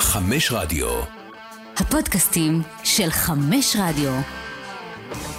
[0.00, 0.88] חמש רדיו.
[1.76, 4.12] הפודקאסטים של חמש רדיו.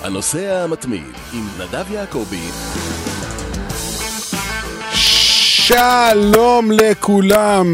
[0.01, 2.49] הנוסע המתמיד עם נדב יעקבי.
[4.93, 7.67] שלום לכולם,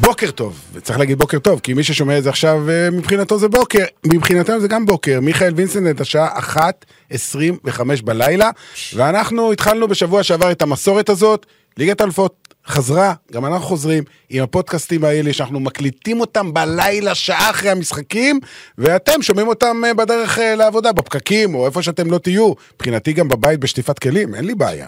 [0.00, 3.48] בוקר טוב, וצריך להגיד בוקר טוב, כי מי ששומע את זה עכשיו, אה, מבחינתו זה
[3.48, 8.50] בוקר, מבחינתנו זה גם בוקר, מיכאל וינסנט, השעה 1.25 בלילה,
[8.94, 11.46] ואנחנו התחלנו בשבוע שעבר את המסורת הזאת,
[11.76, 17.70] ליגת אלפות חזרה, גם אנחנו חוזרים, עם הפודקאסטים האלה שאנחנו מקליטים אותם בלילה, שעה אחרי
[17.70, 18.40] המשחקים,
[18.78, 23.28] ואתם שומעים אותם אה, בדרך אה, לעבודה, בפקקים, או איפה שאתם לא תהיו, מבחינתי גם
[23.28, 24.86] בבית בשטיפת כלים, אין לי בעיה.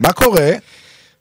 [0.00, 0.50] מה קורה?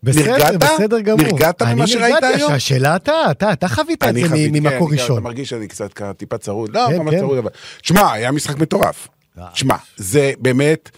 [0.04, 0.56] בסדר, נרגעת?
[0.56, 1.22] בסדר גמור.
[1.22, 2.38] נרגעת ממה שראית אני היום?
[2.38, 5.18] נרגעתי, השאלה אתה, אתה, אתה חווית את אני זה ממקור כן, אני ראשון.
[5.18, 7.20] גם מרגיש שאני קצת ככה טיפה צרוד, לא, כן, כמה כן.
[7.20, 7.50] צרוד, אבל...
[7.82, 9.08] שמע, היה משחק מטורף.
[9.40, 9.48] אה.
[9.54, 10.90] שמע, זה באמת...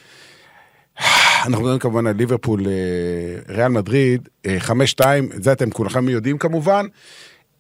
[1.46, 5.02] אנחנו מדברים כמובן על ליברפול, אה, ריאל מדריד, אה, 5-2,
[5.36, 6.86] את זה אתם כולכם יודעים כמובן.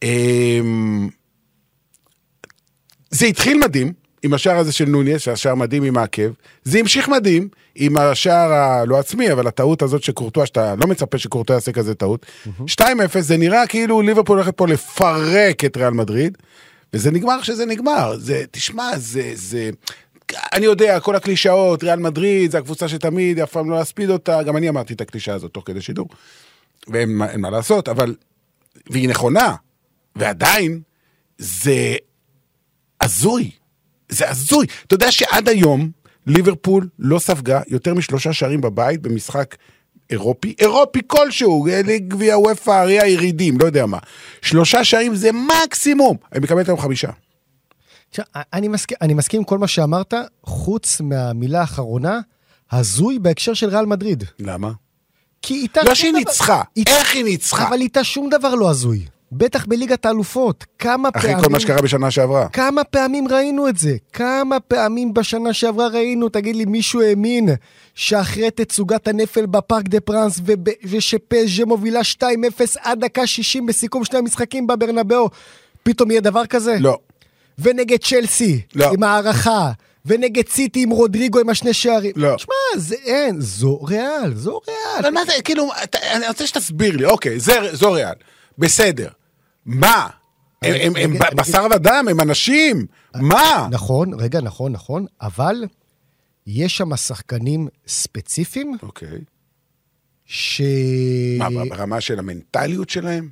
[0.03, 1.09] אמ,
[3.11, 6.31] זה התחיל מדהים, עם השער הזה של נוניס, שהשער מדהים עם העקב.
[6.63, 11.17] זה המשיך מדהים עם השער הלא עצמי, אבל הטעות הזאת של קורטואה, שאתה לא מצפה
[11.17, 12.25] שקורטואה יעשה כזה טעות.
[12.67, 12.83] 2-0,
[13.19, 16.37] זה נראה כאילו ליברפול הולכת פה לפרק את ריאל מדריד,
[16.93, 18.17] וזה נגמר שזה נגמר.
[18.17, 19.69] זה, תשמע, זה, זה...
[20.53, 24.57] אני יודע, כל הקלישאות, ריאל מדריד, זה הקבוצה שתמיד, אף פעם לא להספיד אותה, גם
[24.57, 26.07] אני אמרתי את הקלישאה הזאת תוך כדי שידור.
[26.87, 28.15] ואין מה- לעשות, אבל...
[28.89, 29.55] והיא נכונה,
[30.15, 30.81] ועדיין,
[31.37, 31.95] זה
[33.01, 33.51] הזוי.
[34.09, 34.65] זה הזוי.
[34.87, 35.91] אתה יודע שעד היום
[36.27, 39.55] ליברפול לא ספגה יותר משלושה שערים בבית במשחק
[40.09, 41.67] אירופי, אירופי כלשהו,
[42.07, 43.97] גביע וופא, אריה הירידים, לא יודע מה.
[44.41, 46.17] שלושה שערים זה מקסימום.
[46.31, 47.09] אני מקבל היום חמישה.
[48.15, 50.13] תשמע, אני מסכים, אני מסכים עם כל מה שאמרת,
[50.43, 52.19] חוץ מהמילה האחרונה,
[52.71, 54.23] הזוי בהקשר של ריאל מדריד.
[54.39, 54.71] למה?
[55.41, 57.67] כי איתה לא שהיא דבר- ניצחה, איתה- איך היא ניצחה?
[57.67, 59.05] אבל איתה שום דבר לא הזוי.
[59.31, 60.65] בטח בליגת האלופות.
[60.79, 61.43] כמה אחרי פעמים...
[61.45, 62.49] כל מה שקרה בשנה שעברה.
[62.49, 63.95] כמה פעמים ראינו את זה?
[64.13, 67.49] כמה פעמים בשנה שעברה ראינו, תגיד לי, מישהו האמין
[67.95, 70.59] שאחרי תצוגת הנפל בפארק דה פרנס וב-
[70.89, 72.23] ושפז'ה מובילה 2-0
[72.81, 75.29] עד דקה 60 בסיכום שני המשחקים בברנבאו,
[75.83, 76.77] פתאום יהיה דבר כזה?
[76.79, 76.97] לא.
[77.59, 78.91] ונגד צ'לסי, לא.
[78.93, 79.71] עם הערכה,
[80.05, 82.11] ונגד סיטי עם רודריגו עם השני שערים.
[82.15, 82.37] לא.
[82.37, 84.99] שמע, זה אין, זו ריאל, זו ריאל.
[85.05, 88.13] אבל מה זה, כאילו, אתה- אני רוצה שתסביר לי, אוקיי, זה, זו ריאל,
[88.57, 89.09] בסדר.
[89.65, 90.07] מה?
[90.61, 93.67] הם, הם, הם אני- בשר ודם, הם אנשים, מה?
[93.71, 95.63] נכון, רגע, נכון, נכון, אבל
[96.47, 99.17] יש שם שחקנים ספציפיים אוקיי.
[100.25, 100.61] ש...
[101.37, 103.29] מה, ברמה של המנטליות שלהם?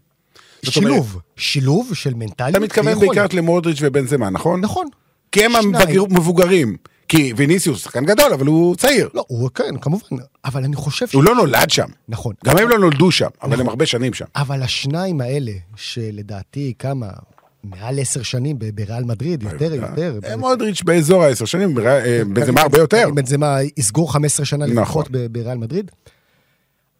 [0.64, 2.56] שילוב, שילוב של מנטליות.
[2.56, 3.00] אתה מתכוון.
[3.00, 4.62] בעיקר למודריץ' ובנזמה, נכון?
[4.62, 4.88] נכון.
[5.32, 5.52] כי הם.
[6.12, 6.78] המבוגרים.
[7.08, 9.10] כי ויניסיוס שחקן גדול, אבל הוא צעיר.
[9.14, 10.06] לא, הוא כן, כמובן,
[10.46, 11.14] אבל אני חושב ש...
[11.14, 11.88] הוא לא נולד שם.
[12.10, 12.34] נכון.
[12.46, 13.60] גם הם לא נולדו שם, אבל נכון.
[13.62, 14.26] הם הרבה שנים שם.
[14.36, 17.08] אבל השניים האלה, שלדעתי כמה,
[17.64, 20.20] מעל עשר שנים בריאל מדריד, יותר, יותר.
[20.26, 23.10] אה, מודריץ' באזור העשר שנים, אה, בנזמה הרבה יותר.
[23.16, 24.84] בנזמה יסגור 15 שנה נכון.
[24.84, 25.92] לפחות ב- בריאל מדריד.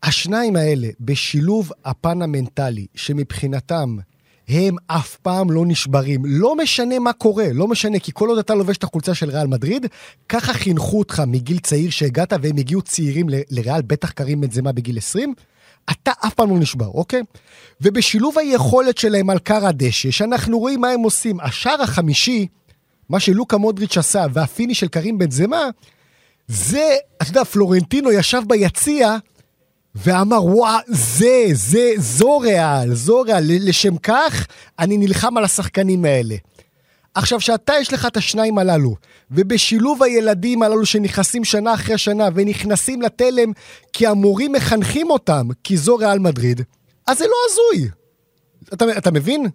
[0.04, 3.98] השניים האלה, בשילוב הפן המנטלי, שמבחינתם
[4.48, 8.56] הם אף פעם לא נשברים, לא משנה מה קורה, לא משנה, כי כל עוד אתה
[8.56, 9.86] לובש את החולצה של ריאל מדריד,
[10.30, 14.98] ככה חינכו אותך מגיל צעיר שהגעת, והם הגיעו צעירים ל- לריאל, בטח קרים בנזמה בגיל
[14.98, 15.34] 20,
[15.92, 17.22] אתה אף פעם לא נשבר, אוקיי?
[17.82, 22.48] ובשילוב היכולת שלהם על קר הדשא, שאנחנו רואים מה הם עושים, השער החמישי,
[23.10, 25.70] מה שלוקה מודריץ' עשה, והפיני של קרים בנזמה,
[26.48, 26.90] זה,
[27.22, 29.18] אתה יודע, פלורנטינו ישב ביציע
[29.96, 33.44] ואמר, וואה, זה, זה, זו ריאל, זו ריאל.
[33.50, 34.48] לשם כך,
[34.80, 36.36] אני נלחם על השחקנים האלה.
[37.16, 38.96] עכשיו, שאתה יש לך את השניים הללו,
[39.32, 43.52] ובשילוב הילדים הללו שנכנסים שנה אחרי שנה ונכנסים לתלם
[43.94, 46.62] כי המורים מחנכים אותם, כי זו ריאל מדריד,
[47.08, 47.90] אז זה לא הזוי.
[48.74, 49.46] אתה, אתה מבין?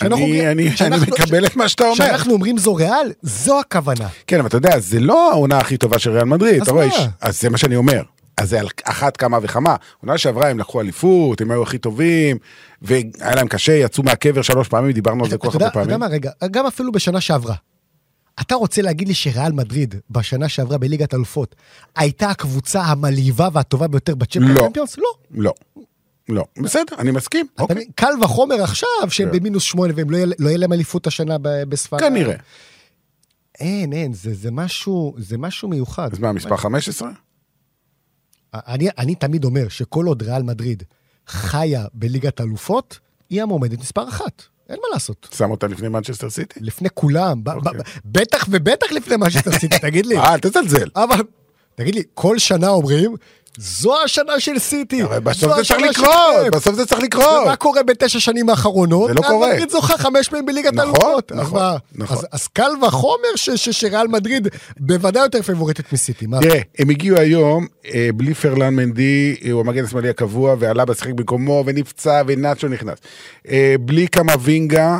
[0.00, 1.94] שאנחנו- אני אני- אני שאנחנו- מקבל את מה שאתה אומר.
[1.94, 4.08] כשאנחנו אומרים זו ריאל, זו הכוונה.
[4.26, 6.90] כן, אבל אתה יודע, זה לא העונה הכי טובה של ריאל מדריד, אז אתה רואה?
[6.90, 8.02] ש- אז זה מה שאני אומר.
[8.38, 9.76] אז זה על אחת כמה וכמה.
[10.02, 12.36] עונה שעברה הם לקחו אליפות, הם היו הכי טובים,
[12.82, 15.84] והיה להם קשה, יצאו מהקבר שלוש פעמים, דיברנו על זה כל כך הרבה אתה יודע
[15.84, 16.00] פעמים.
[16.00, 17.54] מה, רגע, גם אפילו בשנה שעברה.
[18.40, 21.54] אתה רוצה להגיד לי שריאל מדריד, בשנה שעברה בליגת אלופות,
[21.96, 24.18] הייתה הקבוצה המלהיבה והטובה ביותר לא.
[24.18, 24.98] בצ'מפיונס?
[24.98, 25.04] לא.
[25.30, 25.52] לא.
[26.28, 26.44] לא.
[26.62, 27.46] בסדר, אני מסכים.
[27.58, 27.86] אוקיי.
[27.94, 29.38] קל וחומר עכשיו שהם כן.
[29.38, 32.00] במינוס שמונה והם לא יהיה- לא להם אליפות השנה בספרד.
[32.00, 32.34] כנראה.
[33.60, 34.50] אין, אין, זה
[35.38, 36.12] משהו מיוחד.
[36.12, 37.10] אז מה, מספר 15?
[38.54, 40.82] אני אני תמיד אומר שכל עוד ריאל מדריד
[41.26, 42.98] חיה בליגת אלופות,
[43.30, 44.42] היא המועמדת מספר אחת.
[44.68, 45.28] אין מה לעשות.
[45.34, 46.60] שם אותה לפני מנצ'סטר סיטי?
[46.60, 47.80] לפני כולם, אוקיי.
[48.04, 50.18] בטח ובטח לפני מה שתעשי, תגיד לי.
[50.18, 50.88] אה, תזלזל.
[50.96, 51.22] אבל,
[51.74, 53.16] תגיד לי, כל שנה אומרים,
[53.60, 55.02] זו השנה של סיטי.
[55.02, 56.52] אבל בסוף זה צריך לקרות.
[56.52, 57.42] בסוף זה צריך לקרות.
[57.44, 59.08] ומה קורה בתשע שנים האחרונות?
[59.08, 59.48] זה לא קורה.
[59.52, 61.32] מדריד זוכה חמש פעמים בליגת נכון, האלופות.
[61.32, 61.76] נכון, מה?
[61.92, 62.24] נכון.
[62.32, 64.48] אז- קל וחומר שריאל מדריד
[64.80, 66.26] בוודאי יותר פבוריטית מסיטי.
[66.40, 71.12] תראה, הם הגיעו היום אה, בלי פרלן מנדי, אה, הוא המגן השמאלי הקבוע, ועלה בשחק
[71.12, 72.98] במקומו, ונפצע, ונאצ'ו נכנס.
[73.50, 74.98] אה, בלי קמבינגה,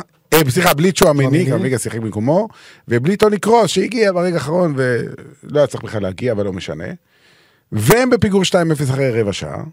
[0.49, 1.45] סליחה, בלי צ'ואמני, צ'ואמני.
[1.45, 2.47] קמבינגה שיחק במקומו,
[2.87, 6.85] ובלי טוני קרוס, שהגיע ברגע האחרון, ולא היה צריך בכלל להגיע, אבל לא משנה.
[7.71, 9.63] והם בפיגור 2-0 אחרי רבע שעה.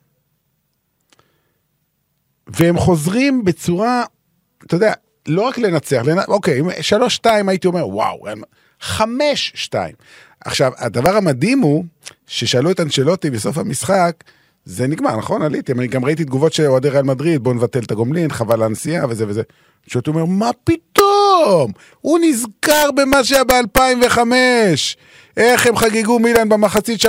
[2.47, 4.05] והם חוזרים בצורה,
[4.67, 4.93] אתה יודע,
[5.29, 6.19] לא רק לנצח, לנ...
[6.29, 6.71] אוקיי, אם 3-2
[7.49, 8.43] הייתי אומר, וואו, הם-
[8.81, 9.75] 5-2.
[10.45, 11.85] עכשיו, הדבר המדהים הוא,
[12.27, 14.25] ששאלו את אנשלוטי בסוף המשחק,
[14.65, 15.43] זה נגמר, נכון?
[15.43, 19.07] עליתם, אני גם ראיתי תגובות של אוהדי ריאל מדריד, בואו נבטל את הגומלין, חבל הנסיעה
[19.09, 19.43] וזה וזה.
[19.85, 21.06] אנשלוטי אומר, מה פתאום?
[22.01, 24.19] הוא נזכר במה שהיה ב-2005.
[25.37, 27.09] איך הם חגגו מילאן במחצית 3-0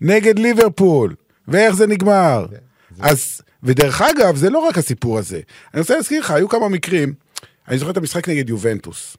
[0.00, 1.14] נגד ליברפול,
[1.48, 2.46] ואיך זה נגמר.
[3.00, 5.40] אז, ודרך אגב, זה לא רק הסיפור הזה.
[5.74, 7.14] אני רוצה להזכיר לך, היו כמה מקרים,
[7.68, 9.16] אני זוכר את המשחק נגד יובנטוס.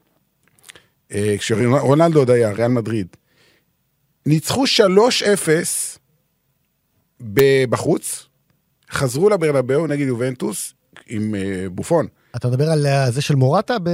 [1.12, 3.08] אה, כשרונלדו עוד היה, ריאל מדריד.
[4.26, 6.00] ניצחו 3-0
[7.34, 8.28] ב- בחוץ,
[8.92, 10.74] חזרו לברנבאו נגד יובנטוס
[11.08, 12.08] עם אה, בופון.
[12.36, 13.90] אתה מדבר על אה, זה של מורטה ב...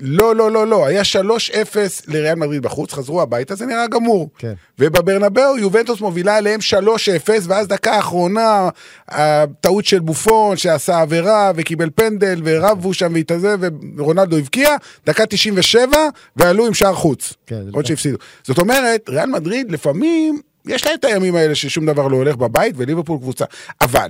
[0.00, 1.76] לא, לא, לא, לא, היה 3-0
[2.08, 4.30] לריאל מדריד בחוץ, חזרו הביתה, זה נראה גמור.
[4.38, 4.52] כן.
[4.78, 8.68] ובברנבאו יובנטוס מובילה עליהם 3-0, ואז דקה אחרונה,
[9.08, 13.54] הטעות של בופון שעשה עבירה וקיבל פנדל, ורבו שם והתאזה,
[13.96, 14.76] ורונלדו הבקיע,
[15.06, 15.96] דקה 97,
[16.36, 17.32] ועלו עם שער חוץ.
[17.46, 17.86] כן, עוד.
[17.86, 18.16] שהפסידו.
[18.44, 22.74] זאת אומרת, ריאל מדריד לפעמים, יש להם את הימים האלה ששום דבר לא הולך בבית,
[22.78, 23.44] וליברפול קבוצה.
[23.80, 24.08] אבל,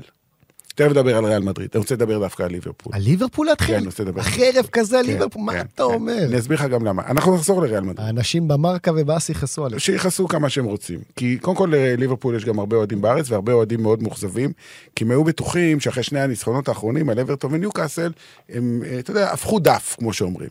[0.77, 2.93] תכף נדבר על ריאל מדריד, אני רוצה לדבר דווקא על ליברפול.
[2.95, 3.75] על ליברפול להתחיל?
[3.75, 4.21] כן, אני רוצה לדבר.
[4.21, 5.95] אחרי ערב כזה, כן, ליברפול, מה כן, אתה כן.
[5.95, 6.25] אומר?
[6.25, 7.03] אני אסביר לך גם למה.
[7.07, 8.07] אנחנו נחזור לריאל מדריד.
[8.07, 9.79] האנשים במרקה ובאס יכעסו עליהם.
[9.79, 11.01] שיכעסו כמה שהם רוצים.
[11.17, 14.53] כי קודם כל לליברפול יש גם הרבה אוהדים בארץ והרבה אוהדים מאוד מאוכזבים,
[14.97, 18.13] כי הם היו בטוחים שאחרי שני הניצחונות האחרונים על אברטון וניוקאסל,
[18.49, 20.51] הם, אה, אתה יודע, הפכו דף, כמו שאומרים.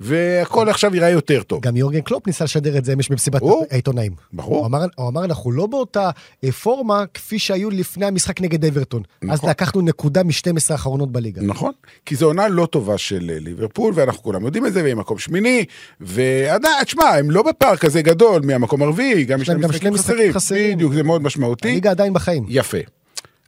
[0.00, 1.62] והכל עכשיו ייראה יותר טוב.
[1.62, 3.42] גם יורגן קלופ ניסה לשדר את זה אמש במסיבת.
[3.70, 4.12] העיתונאים.
[4.32, 4.58] ברור.
[4.58, 6.10] הוא אמר, הוא אמר, אנחנו לא באותה
[6.44, 9.02] אה, פורמה כפי שהיו לפני המשחק נגד אברטון.
[9.22, 9.50] אז נכון.
[9.50, 11.42] לקחנו נקודה מ-12 האחרונות בליגה.
[11.42, 11.72] נכון,
[12.06, 15.18] כי זו עונה לא טובה של אה, ליברפול, ואנחנו כולם יודעים את זה, והם מקום
[15.18, 15.64] שמיני,
[16.00, 20.32] ועדיין, תשמע, הם לא בפער כזה גדול מהמקום הרביעי, גם יש להם משחקים חסרים.
[20.32, 20.76] חסרים.
[20.76, 21.68] בדיוק, זה מאוד משמעותי.
[21.68, 22.44] הליגה עדיין בחיים.
[22.48, 22.78] יפה.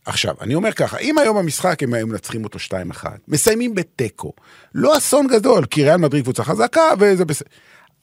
[0.06, 4.32] עכשיו, אני אומר ככה, אם היום המשחק הם היו מנצחים אותו 2-1, מסיימים בתיקו,
[4.75, 7.49] לא אסון גדול, כי ריאל מדריד קבוצה חזקה וזה בסדר.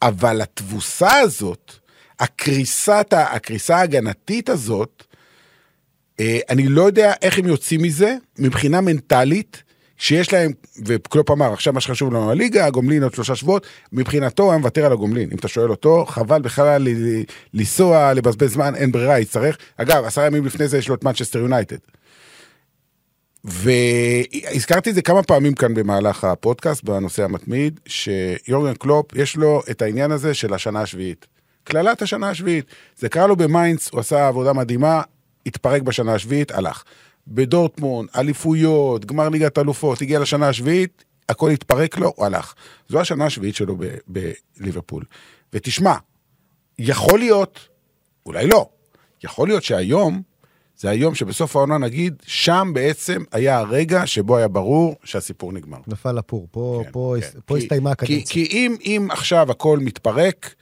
[0.02, 1.74] אבל התבוסה הזאת,
[2.20, 5.04] הקריסת, הקריסה ההגנתית הזאת,
[6.20, 9.64] אה, אני לא יודע איך הם יוצאים מזה מבחינה מנטלית,
[9.98, 10.52] שיש להם,
[10.86, 14.92] וקלופ אמר, עכשיו מה שחשוב לנו הליגה, הגומלין עוד שלושה שבועות, מבחינתו היה מוותר על
[14.92, 15.30] הגומלין.
[15.32, 16.88] אם אתה שואל אותו, חבל בכלל
[17.54, 19.58] לנסוע, לבזבז זמן, אין ברירה, יצטרך.
[19.78, 21.78] אגב, עשרה ימים לפני זה יש לו את מנצ'סטר יונייטד.
[23.44, 29.82] והזכרתי את זה כמה פעמים כאן במהלך הפודקאסט, בנושא המתמיד, שיורגן קלופ, יש לו את
[29.82, 31.26] העניין הזה של השנה השביעית.
[31.64, 32.66] קללת השנה השביעית.
[32.98, 35.02] זה קרה לו במיינדס, הוא עשה עבודה מדהימה,
[35.46, 36.84] התפרק בשנה השביעית, הלך.
[37.28, 42.54] בדורטמונד, אליפויות, גמר ליגת אלופות, הגיע לשנה השביעית, הכל התפרק לו, הוא הלך.
[42.90, 43.94] זו השנה השביעית שלו ב-
[44.58, 45.04] בליברפול.
[45.54, 45.94] ותשמע,
[46.80, 47.60] יכול להיות,
[48.26, 48.70] אולי לא,
[49.24, 50.22] יכול להיות שהיום,
[50.78, 55.78] זה היום שבסוף העונה נגיד, שם בעצם היה הרגע שבו היה ברור שהסיפור נגמר.
[55.88, 57.40] נפל הפור, פה, כן, פה, כן.
[57.46, 58.34] פה כי- הסתיימה כי, הקדנציה.
[58.34, 60.56] כי אם, אם עכשיו הכל מתפרק,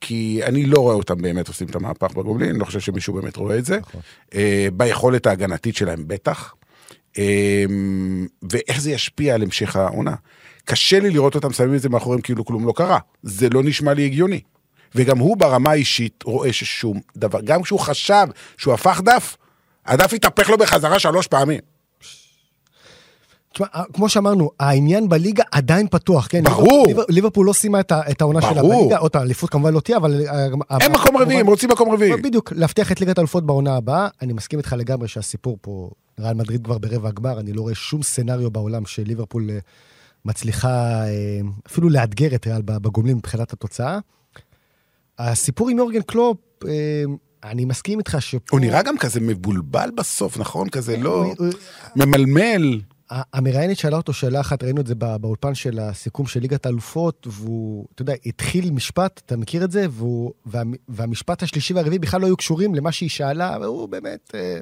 [0.00, 3.36] כי אני לא רואה אותם באמת עושים את המהפך בגומלין, אני לא חושב שמישהו באמת
[3.36, 3.78] רואה את זה.
[3.78, 4.00] נכון.
[4.34, 6.54] אה, ביכולת ההגנתית שלהם בטח.
[7.18, 7.64] אה,
[8.52, 10.14] ואיך זה ישפיע על המשך העונה.
[10.64, 12.98] קשה לי לראות אותם שמים את זה מאחוריהם כאילו כלום לא קרה.
[13.22, 14.40] זה לא נשמע לי הגיוני.
[14.94, 18.26] וגם הוא ברמה האישית רואה ששום דבר, גם כשהוא חשב
[18.56, 19.36] שהוא הפך דף,
[19.86, 21.60] הדף התהפך לו בחזרה שלוש פעמים.
[23.58, 26.42] תשמע, אה, כמו שאמרנו, העניין בליגה עדיין פתוח, כן?
[26.44, 26.86] ברור.
[26.86, 28.62] ליבר- ליברפול לא סיימה את את העונה שלה.
[28.62, 30.22] בליגה, עוד פעם, אליפות כמובן לא תהיה, אבל...
[30.26, 32.16] אה, הם מקום רביעי, הם רוצים מקום רביעי.
[32.22, 34.08] בדיוק, להבטיח את ליגת האלופות בעונה הבאה.
[34.22, 38.02] אני מסכים איתך לגמרי שהסיפור פה, ריאל מדריד כבר ברבע הגמר, אני לא רואה שום
[38.02, 39.58] סצנריו בעולם שליברפול אה,
[40.24, 40.68] מצליחה
[41.06, 43.98] אה, אפילו לאתגר את ריאל בגומלין מבחינת התוצאה.
[45.18, 46.38] הסיפור עם יורגן קלופ,
[46.68, 46.72] אה,
[47.44, 48.44] אני מסכים איתך שפה...
[48.50, 50.68] הוא נראה גם כזה מבולבל בסוף, נכון?
[50.68, 51.32] כזה לא...
[51.96, 52.80] ממלמל.
[53.10, 57.26] המראיינת שאלה אותו שאלה אחת, ראינו את זה בא- באולפן של הסיכום של ליגת האלופות,
[57.30, 59.86] והוא, אתה יודע, התחיל משפט, אתה מכיר את זה?
[59.90, 64.30] והוא, וה, והמשפט השלישי והרביעי בכלל לא היו קשורים למה שהיא שאלה, והוא באמת...
[64.34, 64.60] אה,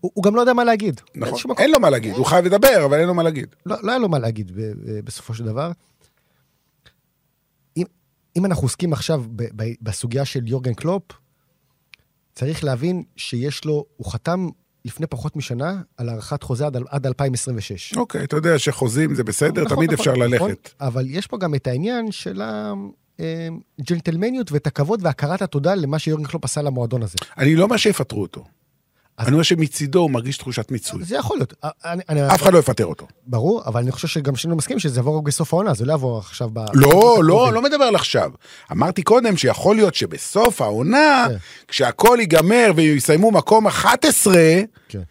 [0.00, 1.00] הוא, הוא גם לא יודע מה להגיד.
[1.14, 1.38] נכון.
[1.58, 3.54] אין לו מה להגיד, הוא חייב לדבר, אבל אין לו מה להגיד.
[3.66, 4.60] לא, לא היה לו מה להגיד ב,
[5.04, 5.72] בסופו של דבר.
[7.76, 7.84] אם,
[8.36, 11.02] אם אנחנו עוסקים עכשיו ב, ב, בסוגיה של יורגן קלופ,
[12.34, 14.48] צריך להבין שיש לו, הוא חתם
[14.84, 17.96] לפני פחות משנה על הארכת חוזה עד, עד 2026.
[17.96, 20.70] אוקיי, אתה יודע שחוזים זה בסדר, נכון, תמיד נכון, אפשר נכון, ללכת.
[20.80, 22.42] אבל יש פה גם את העניין של
[23.78, 27.16] הג'נטלמניות ואת הכבוד והכרת התודה למה שיורגן קלופ עשה למועדון הזה.
[27.38, 28.44] אני לא אומר שיפטרו אותו.
[29.22, 31.04] אז- אני אומר שמצידו הוא מרגיש תחושת מיצוי.
[31.04, 31.54] זה יכול להיות.
[31.84, 33.06] אני, אני, אף אחד לא יפטר אותו.
[33.26, 36.18] ברור, אבל אני חושב שגם שנינו מסכים שזה יבוא רק בסוף העונה, זה לא יבוא
[36.18, 36.58] עכשיו ב...
[36.74, 38.30] לא, לא, לא מדבר על עכשיו.
[38.72, 41.36] אמרתי קודם שיכול להיות שבסוף העונה, כן.
[41.68, 44.34] כשהכול ייגמר ויסיימו מקום 11,
[44.88, 45.02] כן.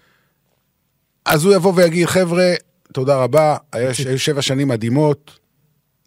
[1.26, 2.54] אז הוא יבוא ויגיד, חבר'ה,
[2.94, 5.32] תודה רבה, היו שבע שנים מדהימות,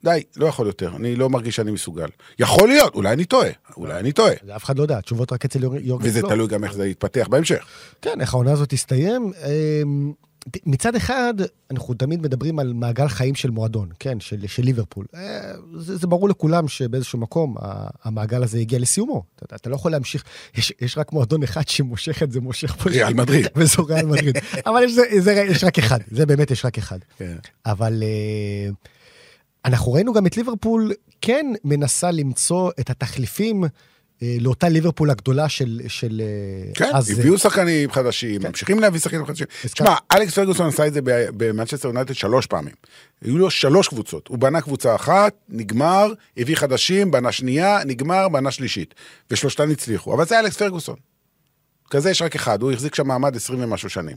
[0.05, 2.07] די, לא יכול יותר, אני לא מרגיש שאני מסוגל.
[2.39, 4.33] יכול להיות, אולי אני טועה, אולי אני טועה.
[4.57, 6.33] אף אחד לא יודע, התשובות רק אצל יור- יורגן וזה קלופ.
[6.33, 7.65] תלוי גם איך זה יתפתח בהמשך.
[8.03, 9.33] כן, איך העונה הזאת תסתיים.
[9.85, 10.13] אמ,
[10.67, 11.35] מצד אחד,
[11.71, 15.07] אנחנו תמיד מדברים על מעגל חיים של מועדון, כן, של, של ליברפול.
[15.15, 17.55] אה, זה, זה ברור לכולם שבאיזשהו מקום
[18.05, 19.23] המעגל הזה הגיע לסיומו.
[19.47, 20.25] אתה, אתה לא יכול להמשיך,
[20.57, 22.91] יש, יש רק מועדון אחד שמושך את זה, מושך פה.
[22.91, 23.47] ריאל מדריד.
[23.57, 24.37] וזו ריאל מדריד.
[24.67, 26.99] אבל יש, זה, זה, יש רק אחד, זה באמת יש רק אחד.
[27.19, 27.37] כן.
[27.67, 28.71] אבל אה,
[29.65, 33.65] אנחנו ראינו גם את ליברפול כן מנסה למצוא את התחליפים
[34.23, 35.81] אה, לאותה ליברפול הגדולה של...
[35.89, 39.47] של אה, כן, אז, אה, הביאו שחקנים חדשים, ממשיכים להביא שחקנים חדשים.
[39.63, 42.75] תשמע, אלכס פרגוסון עשה את זה במנצ'סטר יונייטד שלוש פעמים.
[43.23, 44.29] היו לו שלוש קבוצות.
[44.29, 48.95] הוא בנה קבוצה אחת, נגמר, הביא חדשים, בנה שנייה, נגמר, בנה שלישית.
[49.31, 50.15] ושלושתן הצליחו.
[50.15, 50.97] אבל זה אלכס פרגוסון.
[51.91, 54.17] כזה יש רק אחד, הוא החזיק שם מעמד 20 ומשהו שנים.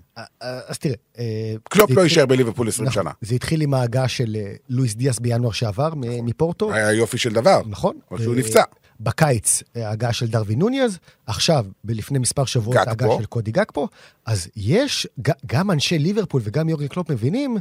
[0.68, 0.96] אז תראה...
[1.20, 3.12] אה, קלופ לא יישאר בליברפול 20 נכון, שנה.
[3.22, 7.34] זה התחיל עם ההגעה של אה, לואיס דיאס בינואר שעבר מ- מפורטו, היה יופי של
[7.34, 7.62] דבר.
[7.66, 7.96] נכון.
[8.12, 8.64] או שהוא אה, נפצע.
[9.00, 10.98] בקיץ ההגעה של דרווין נוניז,
[11.28, 12.78] עכשיו, לפני מספר שבועות.
[12.88, 13.88] ההגעה של קודי גקפו.
[14.26, 15.08] אז יש,
[15.46, 17.58] גם אנשי ליברפול וגם יורגן קלופ מבינים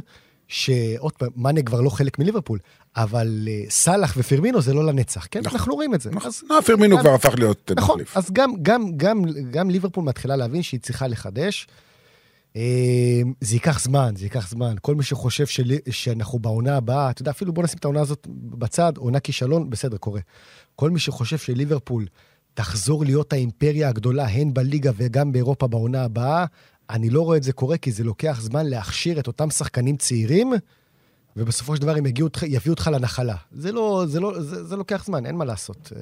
[0.47, 2.59] שעוד פעם, מאנה כבר לא חלק מליברפול,
[2.95, 5.39] אבל אה, סאלח ופירמינו זה לא לנצח, כן?
[5.43, 5.57] נכון.
[5.59, 6.09] אנחנו רואים את זה.
[6.11, 6.27] נכון.
[6.27, 8.17] אז- לא, פירמינו גם- כבר הפך להיות נכון, מחליף.
[8.17, 11.67] אז גם, גם, גם, גם ליברפול מתחילה להבין שהיא צריכה לחדש.
[12.55, 12.61] אה,
[13.41, 14.75] זה ייקח זמן, זה ייקח זמן.
[14.81, 15.73] כל מי שחושב של...
[15.89, 19.97] שאנחנו בעונה הבאה, אתה יודע, אפילו בוא נשים את העונה הזאת בצד, עונה כישלון, בסדר,
[19.97, 20.21] קורה.
[20.75, 22.05] כל מי שחושב שליברפול
[22.53, 26.45] תחזור להיות האימפריה הגדולה, הן בליגה וגם באירופה בעונה הבאה,
[26.89, 30.53] אני לא רואה את זה קורה, כי זה לוקח זמן להכשיר את אותם שחקנים צעירים,
[31.37, 33.35] ובסופו של דבר הם יגיעו, יביאו אותך לנחלה.
[33.51, 35.91] זה לא, זה לא, זה, זה לוקח זמן, אין מה לעשות.
[35.95, 36.01] אה,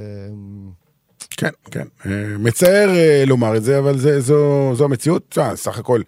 [1.30, 1.88] כן, כן.
[2.06, 5.38] אה, מצער אה, לומר את זה, אבל זה, זו, זו המציאות.
[5.56, 6.01] סך הכל,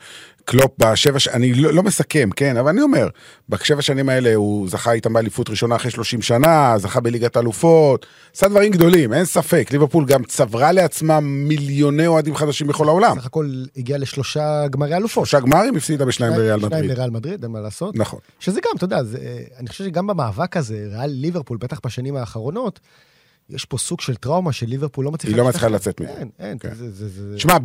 [0.50, 3.08] קלופ בשבע, ש- אני לא, לא מסכם, כן, אבל אני אומר,
[3.50, 8.48] בשבע שנים האלה הוא זכה איתם באליפות ראשונה אחרי 30 שנה, זכה בליגת אלופות, עשה
[8.48, 9.68] דברים גדולים, אין ספק.
[9.72, 13.20] ליברפול גם צברה לעצמה מיליוני אוהדים חדשים בכל העולם.
[13.20, 15.26] סך הכל הגיע לשלושה גמרי אלופות.
[15.28, 16.92] שלושה גמרים הפסידה בשניים שניים מדריד.
[16.92, 17.96] לריאל מדריד, אין מה לעשות.
[17.96, 18.20] נכון.
[18.40, 19.18] שזה גם, אתה יודע, זה,
[19.60, 22.80] אני חושב שגם במאבק הזה, ריאל ליברפול, בטח בשנים האחרונות,
[23.50, 25.36] יש פה סוג של טראומה שליברפול לא מצליחה...
[25.36, 25.68] היא לא מצליחה.
[25.68, 26.12] לצאת מזה.
[26.12, 26.74] אין, אין, כן.
[26.76, 27.36] זה, זה, זה...
[27.36, 27.58] תשמע,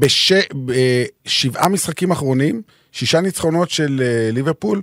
[1.25, 2.63] בשבעה משחקים אחרונים,
[2.93, 4.83] שישה ניצחונות של אה, ליברפול,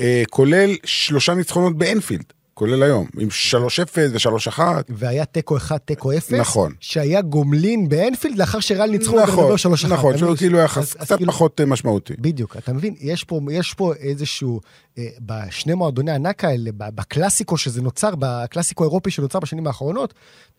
[0.00, 4.60] אה, כולל שלושה ניצחונות באנפילד, כולל היום, עם 3-0 ו-3-1.
[4.88, 6.32] והיה תיקו אחד, תיקו אפס.
[6.32, 6.72] נכון.
[6.80, 9.92] שהיה גומלין באנפילד לאחר שריאל ניצחו נכון, שלוש אחת.
[9.92, 10.36] נכון, אתה שהוא?
[10.36, 12.14] כאילו היה קצת כאילו- פחות אה, משמעותי.
[12.18, 12.94] בדיוק, אתה מבין?
[13.00, 14.60] יש פה, יש פה איזשהו,
[14.98, 20.14] אה, בשני מועדוני הענק האלה, בקלאסיקו שזה נוצר, בקלאסיקו האירופי שנוצר בשנים האחרונות,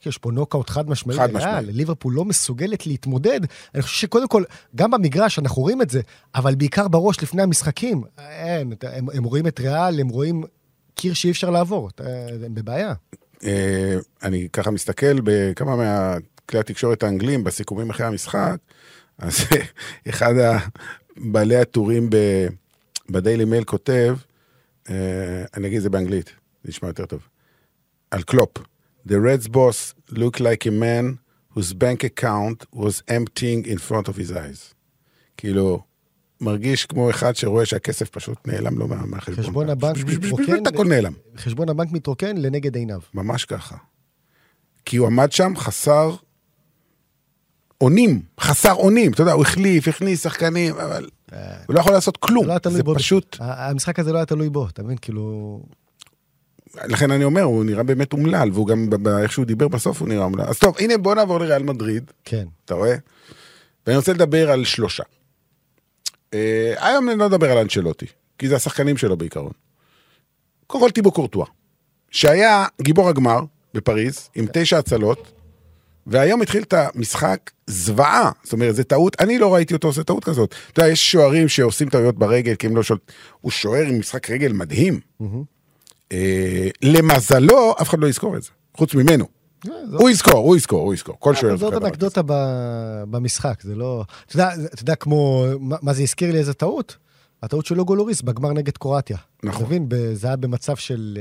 [0.06, 1.18] יש פה נוקאוט חד משמעי.
[1.18, 1.65] חד משמעי.
[1.65, 3.39] ליברפול לא מסוגלת להתמודד.
[3.75, 4.44] אני חושב שקודם כל,
[4.75, 6.01] גם במגרש אנחנו רואים את זה,
[6.36, 8.03] אבל בעיקר בראש לפני המשחקים.
[8.29, 10.44] אין, אתה- הם, הם רואים את ריאל, הם רואים
[11.00, 11.89] קיר שאי אפשר לעבור,
[12.46, 12.94] הם בבעיה.
[13.44, 18.58] אה, אני ככה מסתכל בכמה מהכלי התקשורת האנגלים בסיכומים אחרי המשחק,
[19.18, 19.36] אז
[20.10, 20.34] אחד
[21.18, 22.10] הבעלי הטורים
[23.10, 24.18] בדיילי מייל כותב,
[24.89, 24.96] אה,
[25.58, 26.25] אני אגיד את זה באנגלית,
[26.63, 27.27] זה נשמע יותר טוב,
[28.12, 28.58] על קלופ.
[29.08, 31.18] The Reds boss look like a man
[31.56, 34.74] whose bank account was emptying in front of his eyes.
[35.38, 35.84] כאילו,
[36.41, 39.43] מרגיש כמו אחד שרואה שהכסף פשוט נעלם לו מה- מהחשבון.
[39.43, 40.65] חשבון הבנק מתרוקן.
[40.65, 41.13] הכל נעלם.
[41.38, 43.00] חשבון הבנק מתרוקן לנגד עיניו.
[43.13, 43.75] ממש ככה.
[44.86, 46.15] כי הוא עמד שם חסר
[47.81, 51.10] אונים, חסר אונים, אתה יודע, הוא החליף, הכניס שחקנים, אבל
[51.67, 52.46] הוא לא יכול לעשות כלום.
[52.46, 52.84] זה לא תלוי זה.
[52.96, 54.98] פשוט, המשחק הזה לא היה תלוי בו, אתה מבין?
[55.01, 55.60] כאילו...
[56.75, 58.89] לכן אני אומר, הוא נראה באמת אומלל, והוא גם,
[59.22, 60.46] איך שהוא דיבר בסוף, הוא נראה אומלל.
[60.46, 62.46] אז טוב, הנה בוא נעבור לריאל מדריד, כן.
[62.65, 62.96] אתה רואה?
[63.88, 65.03] ואני רוצה לדבר על שלושה.
[66.34, 68.06] אה, היום אני לא אדבר על אנצ'לוטי,
[68.38, 69.52] כי זה השחקנים שלו בעיקרון.
[70.68, 71.48] קודם כל טיבו קורטואה,
[72.12, 73.40] שהיה גיבור הגמר
[73.74, 75.32] בפריז, עם תשע הצלות,
[76.08, 78.32] והיום התחיל את המשחק זוועה.
[78.44, 80.56] זאת אומרת, זו טעות, אני לא ראיתי אותו עושה טעות כזאת.
[80.72, 83.12] אתה יודע, יש שוערים שעושים טעויות ברגל, כי הם לא שולט...
[83.42, 85.00] הוא שוער עם משחק רגל מדהים.
[86.12, 89.38] אה, למזלו, אף אחד לא יזכור את זה, חוץ ממנו.
[89.94, 91.16] הוא יזכור, הוא יזכור, הוא יזכור.
[91.20, 91.88] כל שוער זאת זוכר כזה.
[91.88, 92.22] אנקדוטה
[93.12, 94.04] במשחק, זה לא...
[94.32, 94.44] אתה
[94.82, 96.96] יודע, כמו, מה זה הזכיר לי איזה טעות?
[97.44, 99.18] הטעות של אוגו לוריס בגמר נגד קרואטיה.
[99.44, 99.58] נכון.
[99.66, 101.18] אתה מבין, זה היה במצב של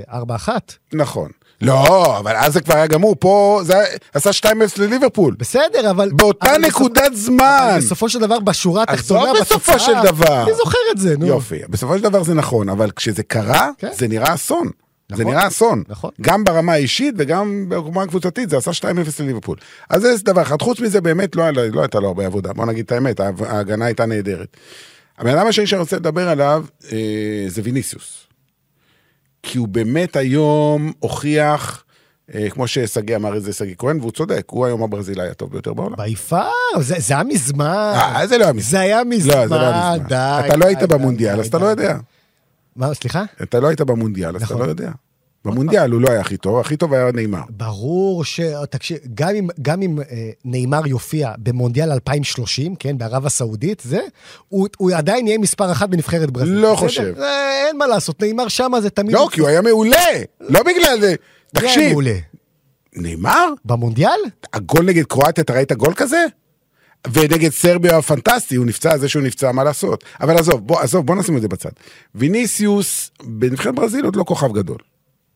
[0.47, 0.49] 4-1.
[0.93, 1.31] נכון.
[1.61, 3.75] לא, אבל אז זה כבר היה גמור, פה זה
[4.15, 5.35] עשה 2-0 לליברפול.
[5.39, 6.11] בסדר, אבל...
[6.13, 7.69] באותה אבל בסופ- נקודת זמן.
[7.71, 10.43] אבל בסופו של דבר, בשורה עזוב התחתונה, בסופו בתוצאה, של דבר.
[10.43, 11.27] אני זוכר את זה, נו.
[11.27, 13.89] יופי, בסופו של דבר זה נכון, אבל כשזה קרה, כן.
[13.95, 14.69] זה נראה אסון.
[15.13, 15.35] זה נכון.
[15.35, 15.83] נראה אסון.
[15.89, 16.11] נכון.
[16.21, 18.85] גם ברמה האישית וגם ברמה הקבוצתית, זה עשה 2-0
[19.21, 19.57] לליברפול.
[19.91, 20.63] אז זה דבר אחד.
[20.63, 22.53] חוץ מזה, באמת לא, היה- לא הייתה לו הרבה עבודה.
[22.53, 24.57] בוא נגיד את האמת, ההגנה הייתה נהדרת.
[25.19, 26.99] הבן אדם השני שאני רוצה לדבר עליו אה,
[27.49, 28.25] זה ויניסיוס.
[29.43, 31.85] כי הוא באמת היום הוכיח,
[32.35, 35.75] אה, כמו ששגיא אמר את זה, שגיא כהן, והוא צודק, הוא היום הברזילאי הטוב ביותר
[35.75, 35.97] בעולם.
[35.99, 36.43] ביפר,
[36.81, 37.93] זה זה היה מזמן.
[37.95, 38.71] אה, זה לא היה מזמן.
[38.71, 40.09] זה היה מזמן, לא, זה לא היה מזמן.
[40.09, 40.47] די.
[40.47, 41.67] אתה לא היית די, במונדיאל, די, אז אתה לא.
[41.67, 41.97] יודע.
[42.79, 43.25] מה, סליחה?
[43.43, 44.67] אתה לא היית במונדיאל, אז אתה נכון.
[44.67, 44.91] לא יודע.
[45.45, 47.43] במונדיאל הוא לא היה הכי טוב, הכי טוב היה נאמר.
[47.51, 48.41] ברור ש...
[48.71, 54.01] תקשיב, גם אם, גם אם אה, נאמר יופיע במונדיאל 2030, כן, בערב הסעודית, זה,
[54.49, 56.55] הוא, הוא עדיין יהיה מספר אחת בנבחרת ברזיל.
[56.55, 56.77] לא בסדר?
[56.77, 57.15] חושב.
[57.19, 59.13] אה, אין מה לעשות, נאמר שמה זה תמיד...
[59.13, 60.07] לא, כי הוא היה מעולה,
[60.41, 61.15] לא בגלל זה.
[61.55, 61.99] תקשיב?
[62.97, 63.49] נאמר?
[63.65, 64.21] במונדיאל?
[64.53, 66.27] הגול נגד קרואטיה, אתה ראית גול כזה?
[67.13, 70.05] ונגד סרביה הפנטסטי, הוא נפצע, זה שהוא נפצע, מה לעשות?
[70.21, 71.71] אבל עזוב, בוא, עזוב, בוא נשים את זה בצד.
[72.15, 74.79] ויניסיוס, בנבחרת ברזיל עוד לא כוכב גדול.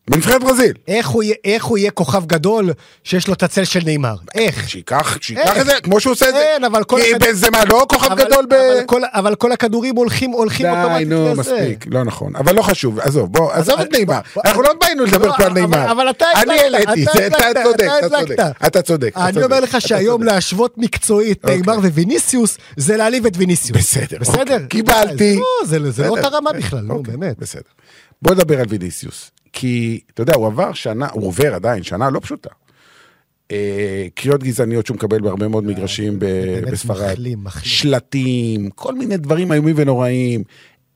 [0.09, 0.73] בנבחרת ברזיל.
[0.87, 2.69] איך הוא, איך הוא יהיה כוכב גדול
[3.03, 4.15] שיש לו את הצל של נאמר?
[4.35, 4.69] איך?
[4.69, 5.57] שייקח, שייקח?
[5.61, 6.39] את זה, כמו שהוא עושה את זה.
[6.39, 8.53] אין, אבל כל כי הכד- בנזמה לא כוכב אבל- גדול ב...
[8.53, 11.41] אבל כל, אבל כל הכדורים הולכים, הולכים די, אוטומטית נו, לזה.
[11.41, 12.35] מספיק, לא נכון.
[12.35, 14.19] אבל לא חשוב, עזוב, בוא, עזוב את נאמר.
[14.45, 15.91] אנחנו לא באנו לדבר לא, פה על אבל- נאמר.
[15.91, 17.29] אבל אתה אני הדלקת, העליתי, אתה זה-
[17.63, 18.35] צודק, אתה צודק.
[18.67, 19.13] אתה צודק.
[19.17, 20.23] אני אומר לך שהיום.
[20.23, 21.57] להשוות מקצועית אוקיי.
[21.57, 23.77] נאמר וויניסיוס, זה להעליב את ויניסיוס.
[23.77, 24.39] בסדר, בסדר?
[24.41, 25.35] אוקיי, קיבלתי.
[25.35, 27.39] לא, זה זה לא אותה רמה בכלל, נו, אוקיי, באמת.
[27.39, 27.61] בסדר.
[28.21, 29.31] בוא נדבר על ויניסיוס.
[29.53, 32.49] כי, אתה יודע, הוא עבר שנה, הוא עובר עדיין, שנה לא פשוטה.
[33.51, 37.15] אה, קריאות גזעניות שהוא מקבל בהרבה מאוד מגרשים אה, באמת בספרד.
[37.63, 40.43] שלטים, כל מיני דברים איומים ונוראים.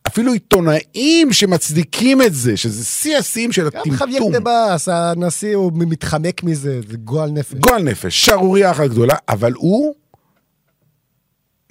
[0.07, 4.33] אפילו עיתונאים שמצדיקים את זה, שזה שיא השיאים של גם חוויאר הטמטום.
[4.33, 7.53] דבאס, הנשיא, הוא מתחמק מזה, זה גועל נפש.
[7.53, 9.93] גועל נפש, שערורייה אחת גדולה, אבל הוא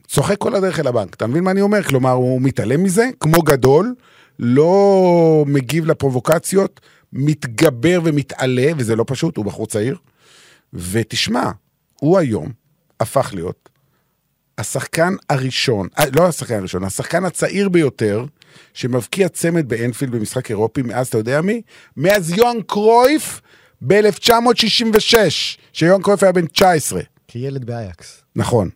[0.06, 1.14] צוחק כל הדרך אל הבנק.
[1.14, 1.82] אתה מבין מה אני אומר?
[1.82, 3.94] כלומר, הוא מתעלם מזה, כמו גדול,
[4.38, 6.80] לא מגיב לפרובוקציות,
[7.12, 9.96] מתגבר ומתעלה, וזה לא פשוט, הוא בחור צעיר.
[10.72, 11.50] ותשמע,
[12.00, 12.52] הוא היום
[13.00, 13.68] הפך להיות
[14.58, 18.24] השחקן הראשון, אה, לא השחקן הראשון, השחקן הצעיר ביותר
[18.74, 21.62] שמבקיע צמד באנפילד במשחק אירופי מאז, אתה יודע מי?
[21.96, 23.40] מאז יוהאן קרויף
[23.80, 25.14] ב-1966,
[25.72, 27.00] שיוהאן קרויף היה בן 19.
[27.28, 28.22] כילד באייקס.
[28.36, 28.70] נכון.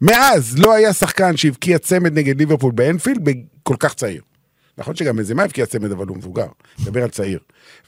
[0.00, 3.28] מאז לא היה שחקן שהבקיע צמד נגד ליברפול באנפילד
[3.62, 4.22] כל כך צעיר.
[4.78, 6.46] נכון שגם בנזמה הבקיע צמד, אבל הוא מבוגר.
[6.82, 7.38] מדבר על צעיר.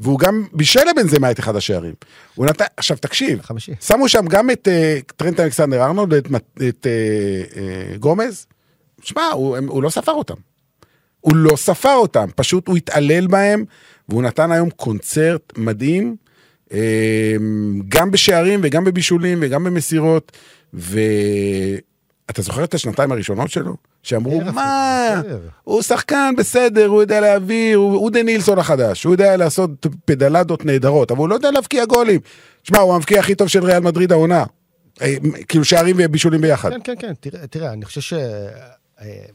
[0.01, 1.95] והוא גם בישל לבנזמה את אחד השערים.
[2.35, 3.73] הוא נתן, עכשיו תקשיב, חמישי.
[3.81, 7.53] שמו שם גם את uh, טרנט אלכסנדר ארנולד ואת את, את uh,
[7.95, 8.47] uh, גומז.
[9.03, 10.35] שמע, הוא, הם- הוא לא ספר אותם.
[11.21, 13.65] הוא לא ספר אותם, פשוט הוא התעלל בהם,
[14.09, 16.17] והוא נתן היום קונצרט מדהים,
[16.73, 17.35] אה,
[17.89, 20.33] גם בשערים וגם בבישולים וגם במסירות,
[22.29, 23.77] ואתה זוכר את השנתיים הראשונות שלו?
[24.03, 29.05] שאמרו, ערב, מה, בסדר." הוא שחקן בסדר, הוא יודע להעביר, הוא הוא דה נילסון החדש,
[29.05, 32.21] הוא יודע לעשות פדלדות נהדרות, אבל הוא לא יודע להבקיע גולים.
[32.63, 34.45] שמע, הוא המבקיע הכי טוב של ריאל מדריד העונה.
[35.03, 35.15] אה,
[35.49, 38.17] כאילו שערים ובישולים ביחד, כן, כן, כן, תראה, תראה, אני חושב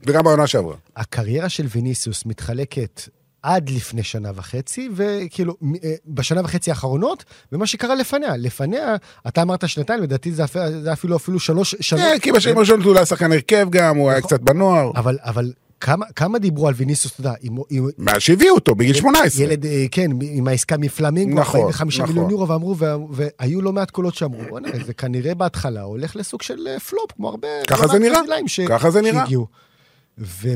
[0.06, 0.76] וגם בעונה שעברה.
[0.98, 3.02] שהקריירה של ויניסיוס מתחלקת
[3.44, 8.38] עד לפני שנה וחצי, וכאילו, אה, בשנה וחצי האחרונות, ומה שקרה לפניה.
[8.38, 8.96] לפניה,
[9.28, 12.04] אתה אמרת שנתיים, לדעתי זה אפ- זה אפילו אפילו שלוש שנים.
[12.04, 14.30] כן, כי בשנים הראשונות הוא לא היה שחקן הרכב גם, הוא היה נכון.
[14.30, 14.92] קצת בנוער.
[14.96, 18.96] אבל, אבל כמה, כמה דיברו על ויניסיוס, אתה יודע, עם, עם, מאז שהביאו אותו, בגיל
[18.96, 19.44] 18.
[19.46, 22.10] ילד, אה, כן, עם העסקה מפלמינגו, נכון, 45 נכון.
[22.14, 26.42] מיליון יורו, ואמרו, וה- והיו לא מעט קולות שאמרו, "בוא'נה, זה כנראה בהתחלה הולך לסוג
[26.42, 27.48] של אה, פלופ, כמו הרבה...
[27.68, 29.20] ככה זה נראה, ש- ככה זה נראה.
[29.22, 29.48] שהגיעו.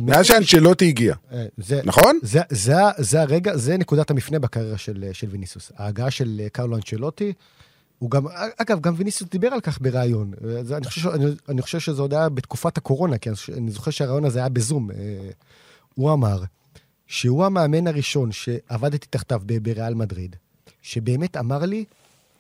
[0.02, 2.20] מאז שאנצ'לוטי הגיע, אה, זה, נכון?
[2.22, 5.72] זה, זה, זה הרגע, זה נקודת המפנה בקריירה של, של ויניסיוס.
[5.78, 7.34] ההגעה של אה, קרלו אנצ'לוטי,
[8.00, 8.26] הוא גם,
[8.58, 10.34] אגב, גם ויניסיוס דיבר על כך בראיון.
[10.48, 13.92] אה, זה, אני, חושב, אני, אני חושב שזה עוד היה בתקופת הקורונה, כי אני, זוכר
[13.92, 14.92] שהראיון הזה היה בזום.
[14.92, 14.96] אה,
[15.96, 16.44] הוא אמר
[17.08, 20.36] שהוא המאמן הראשון שעבדתי תחתיו בריאל מדריד,
[20.82, 21.86] שבאמת אמר לי,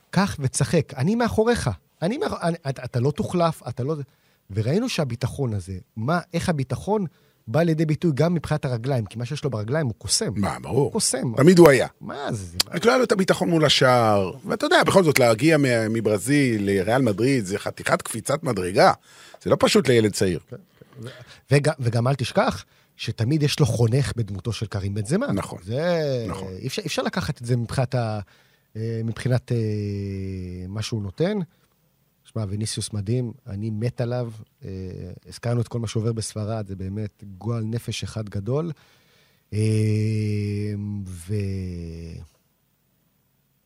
[0.09, 1.69] קח וצחק, אני מאחוריך.
[2.01, 2.33] אני מאח...
[2.41, 3.95] אני, אתה, אתה לא תוחלף, אתה לא...
[4.49, 7.05] וראינו שהביטחון הזה, מה, איך הביטחון
[7.47, 10.31] בא לידי ביטוי גם מבחינת הרגליים, כי מה שיש לו ברגליים הוא קוסם.
[10.35, 10.91] מה, ברור.
[10.91, 11.35] קוסם.
[11.37, 11.87] תמיד הוא היה.
[12.01, 12.57] מה זה?
[12.67, 15.57] רק לא היה לו את הביטחון מול השער, ואתה יודע, בכל זאת, להגיע
[15.89, 18.91] מברזיל לריאל מדריד, זה חתיכת קפיצת מדרגה.
[19.43, 20.39] זה לא פשוט לילד צעיר.
[21.51, 22.65] וגם, וגם אל תשכח
[22.97, 25.31] שתמיד יש לו חונך בדמותו של קרים בן זמה.
[25.31, 26.25] נכון, זה...
[26.27, 26.47] נכון.
[26.59, 28.19] אי אפשר, לקחת את זה מבחינת ה...
[28.75, 29.57] אה, מבחינת אה,
[30.67, 31.37] מה שהוא נותן.
[32.37, 34.31] שמע, ויניסיוס מדהים, אני מת עליו.
[34.65, 34.69] אה,
[35.27, 38.71] הזכרנו את כל מה שעובר בספרד, זה באמת גועל נפש אחד גדול.
[39.53, 39.59] אה,
[41.05, 41.33] ו...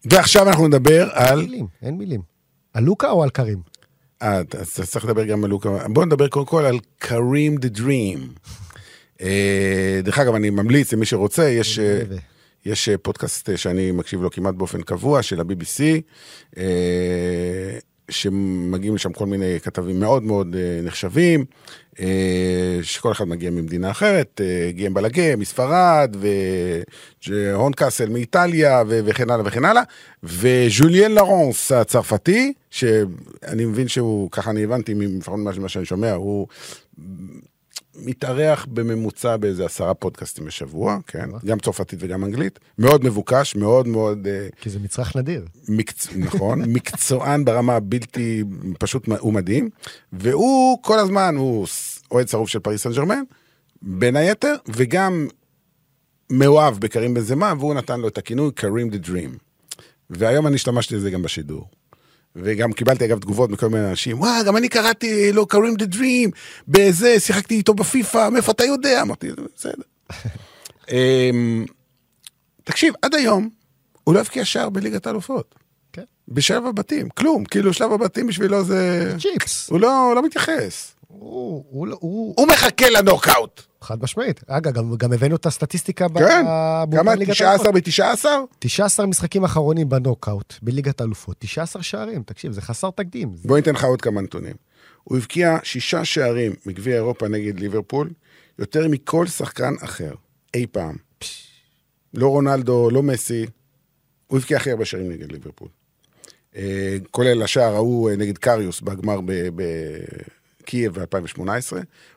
[0.05, 1.39] ועכשיו אנחנו נדבר אין על...
[1.39, 2.21] מילים, אין מילים.
[2.73, 3.61] על לוקה או על קרים?
[4.21, 5.87] אה, אז צריך לדבר גם על לוקה.
[5.87, 8.33] בואו נדבר קודם כל על קרים דה דרים.
[10.03, 11.79] דרך אגב, אני ממליץ למי שרוצה, יש...
[11.79, 12.03] אה,
[12.65, 15.81] יש אה, פודקאסט אה, שאני מקשיב לו כמעט באופן קבוע, של ה-BBC,
[16.57, 17.79] אה,
[18.11, 21.45] שמגיעים לשם כל מיני כתבים מאוד מאוד אה, נחשבים,
[21.99, 26.15] אה, שכל אחד מגיע ממדינה אחרת, אה, גיהם בלגה מספרד,
[27.27, 29.83] והון קאסל מאיטליה, וכן הלאה וכן הלאה,
[30.23, 36.47] וז'וליאן לרונס הצרפתי, שאני מבין שהוא, ככה אני הבנתי, לפחות ממה שאני שומע, הוא
[37.95, 41.29] מתארח בממוצע באיזה עשרה פודקאסטים בשבוע, כן?
[41.45, 42.59] גם צרפתית וגם אנגלית.
[42.77, 44.27] מאוד מבוקש, מאוד מאוד...
[44.27, 45.45] אה, כי זה מצרך נדיר.
[45.69, 46.07] מקצ...
[46.15, 48.43] נכון, מקצוען ברמה הבלתי,
[48.79, 49.69] פשוט הוא מדהים,
[50.13, 51.67] והוא כל הזמן, הוא
[52.11, 53.21] אוהד שרוף של פריס סן ג'רמן,
[53.81, 55.27] בין היתר, וגם
[56.29, 59.37] מאוהב בקרים בנזמה, והוא נתן לו את הכינוי קרים the dream.
[60.09, 61.67] והיום אני השתמשתי בזה גם בשידור.
[62.35, 66.31] וגם קיבלתי אגב תגובות מכל מיני אנשים, וואו, גם אני קראתי לו קרים the dream,
[66.67, 69.01] בזה, שיחקתי איתו בפיפא, מאיפה אתה יודע?
[69.01, 69.83] אמרתי, בסדר.
[70.91, 71.65] אמ,
[72.63, 73.49] תקשיב, עד היום
[74.03, 75.55] הוא לא הבקיע שער בליגת האלופות.
[75.93, 76.03] כן.
[76.27, 79.13] בשלב הבתים, כלום, כאילו שלב הבתים בשבילו זה...
[79.19, 79.69] צ'יפס.
[79.69, 80.95] הוא לא, הוא לא מתייחס.
[81.11, 83.61] הוא, הוא, לא- הוא, הוא מחכה לנוקאוט.
[83.81, 84.41] חד משמעית.
[84.47, 86.43] אגב, גם, גם הבאנו את הסטטיסטיקה ב- כן,
[86.89, 87.15] באותה כמה?
[87.15, 87.73] ליגת 19 האלופות.
[87.73, 88.25] ב-19?
[88.59, 93.35] 19 משחקים אחרונים בנוקאוט, בליגת האלופות, 19 שערים, תקשיב, זה חסר תקדים.
[93.45, 94.53] בוא ניתן לך עוד כמה נתונים.
[95.03, 98.09] הוא הבקיע שישה שערים מגביע אירופה נגד ליברפול,
[98.59, 100.13] יותר מכל שחקן אחר,
[100.53, 100.95] אי פעם.
[102.13, 103.45] לא רונלדו, לא מסי,
[104.27, 105.67] הוא הבקיע הכי הרבה שערים נגד ליברפול.
[106.55, 109.19] אה, כולל השער ההוא אה, נגד קריוס בגמר
[110.61, 111.41] בקייב ב-2018.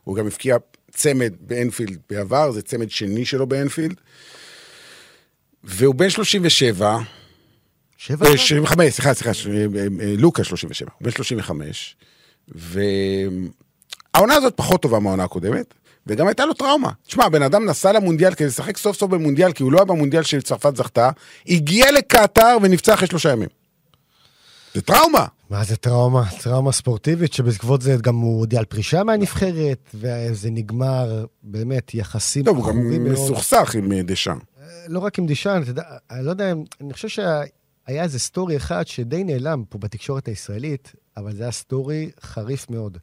[0.04, 0.57] הוא גם הבקיע
[0.90, 3.94] צמד באנפילד בעבר, זה צמד שני שלו באנפילד.
[5.64, 6.98] והוא בן 37,
[7.96, 8.66] שבע אה, שערים?
[8.66, 9.52] 75, סליחה, סליחה, ש- אה,
[10.00, 11.96] אה, לוקה 37, הוא בן 35,
[12.48, 15.74] והעונה הזאת פחות טובה מהעונה הקודמת,
[16.07, 16.90] וגם הייתה לו טראומה.
[17.07, 20.22] תשמע, בן אדם נסע למונדיאל כדי לשחק סוף סוף במונדיאל, כי הוא לא היה במונדיאל
[20.22, 21.11] שצרפת זכתה,
[21.48, 23.48] הגיע לקטאר ונפצע אחרי שלושה ימים.
[24.74, 25.26] זה טראומה.
[25.55, 26.25] מה זה טראומה?
[26.43, 32.57] טראומה ספורטיבית, שבעקבות זה גם הוא הודיע על פרישה מהנבחרת, וזה נגמר באמת יחסים טוב,
[32.57, 33.12] הוא גם.
[33.12, 34.38] מסוכסך עם אה, דשאן.
[34.88, 38.87] לא רק עם דישן, אתה יודע, אני לא יודע, אני חושב שהיה איזה סטורי אחד
[38.87, 42.99] שדי נעלם פה בתקשורת הישראלית, אבל זה היה סטורי חריף מאוד.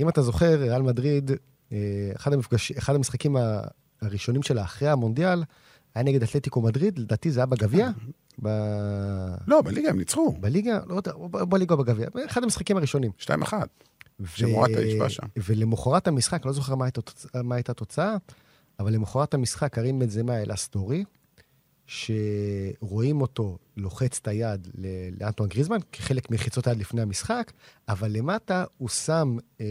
[0.00, 1.30] אם אתה זוכר, ריאל מדריד,
[1.72, 1.78] אה,
[2.16, 3.36] אחד, המפגש, אחד המשחקים
[4.02, 5.42] הראשונים שלה אחרי המונדיאל,
[5.94, 7.90] היה נגד אתלטיקו מדריד, לדעתי זה היה בגביע,
[8.42, 8.48] ב...
[9.46, 13.10] לא, בליגה הם ניצחו, בליגה, לא יודע, בליגה או בגביע, אחד המשחקים הראשונים.
[13.20, 13.26] 2-1.
[14.20, 15.22] ו- שמורטה כבש שם.
[15.36, 18.16] ולמחרת המשחק, לא זוכר מה הייתה, התוצ- מה הייתה התוצאה,
[18.78, 21.04] אבל למחרת המשחק, קרים בן זמה העלה סטורי,
[21.86, 24.68] שרואים אותו לוחץ את היד
[25.20, 27.52] לאנטואן גריזמן, כחלק מלחיצות היד לפני המשחק,
[27.88, 29.66] אבל למטה הוא שם אה,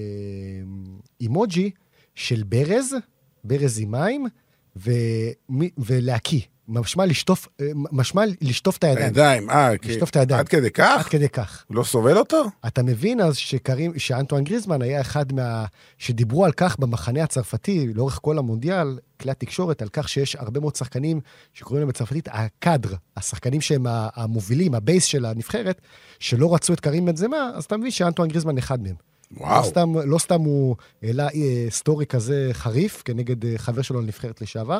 [1.21, 1.71] אימוג'י
[2.15, 2.95] של ברז,
[3.43, 4.25] ברז עם מים,
[4.75, 6.41] ומי- ולהקיא.
[6.67, 9.05] משמע לשטוף, אה, משמע לשטוף את הידיים.
[9.05, 10.39] הידיים, אה, כי- לשטוף את הידיים.
[10.39, 11.07] עד כדי עד כך?
[11.09, 11.63] כדי כך.
[11.67, 12.43] הוא לא סובל אותו?
[12.67, 15.65] אתה מבין אז שקרים, שאנטואן גריזמן היה אחד מה...
[15.97, 20.75] שדיברו על כך במחנה הצרפתי לאורך כל המונדיאל, כלי התקשורת, על כך שיש הרבה מאוד
[20.75, 21.19] שחקנים
[21.53, 25.81] שקוראים להם בצרפתית ה cadre, השחקנים שהם המובילים, ה base של הנבחרת,
[26.19, 28.95] שלא רצו את קרים בנזמה, אז אתה מבין שאנטואן גריזמן אחד מהם.
[29.37, 29.61] וואו.
[29.61, 34.41] לא סתם, לא סתם הוא העלה אה, סטורי כזה חריף כנגד אה, חבר שלו לנבחרת
[34.41, 34.79] לשעבר.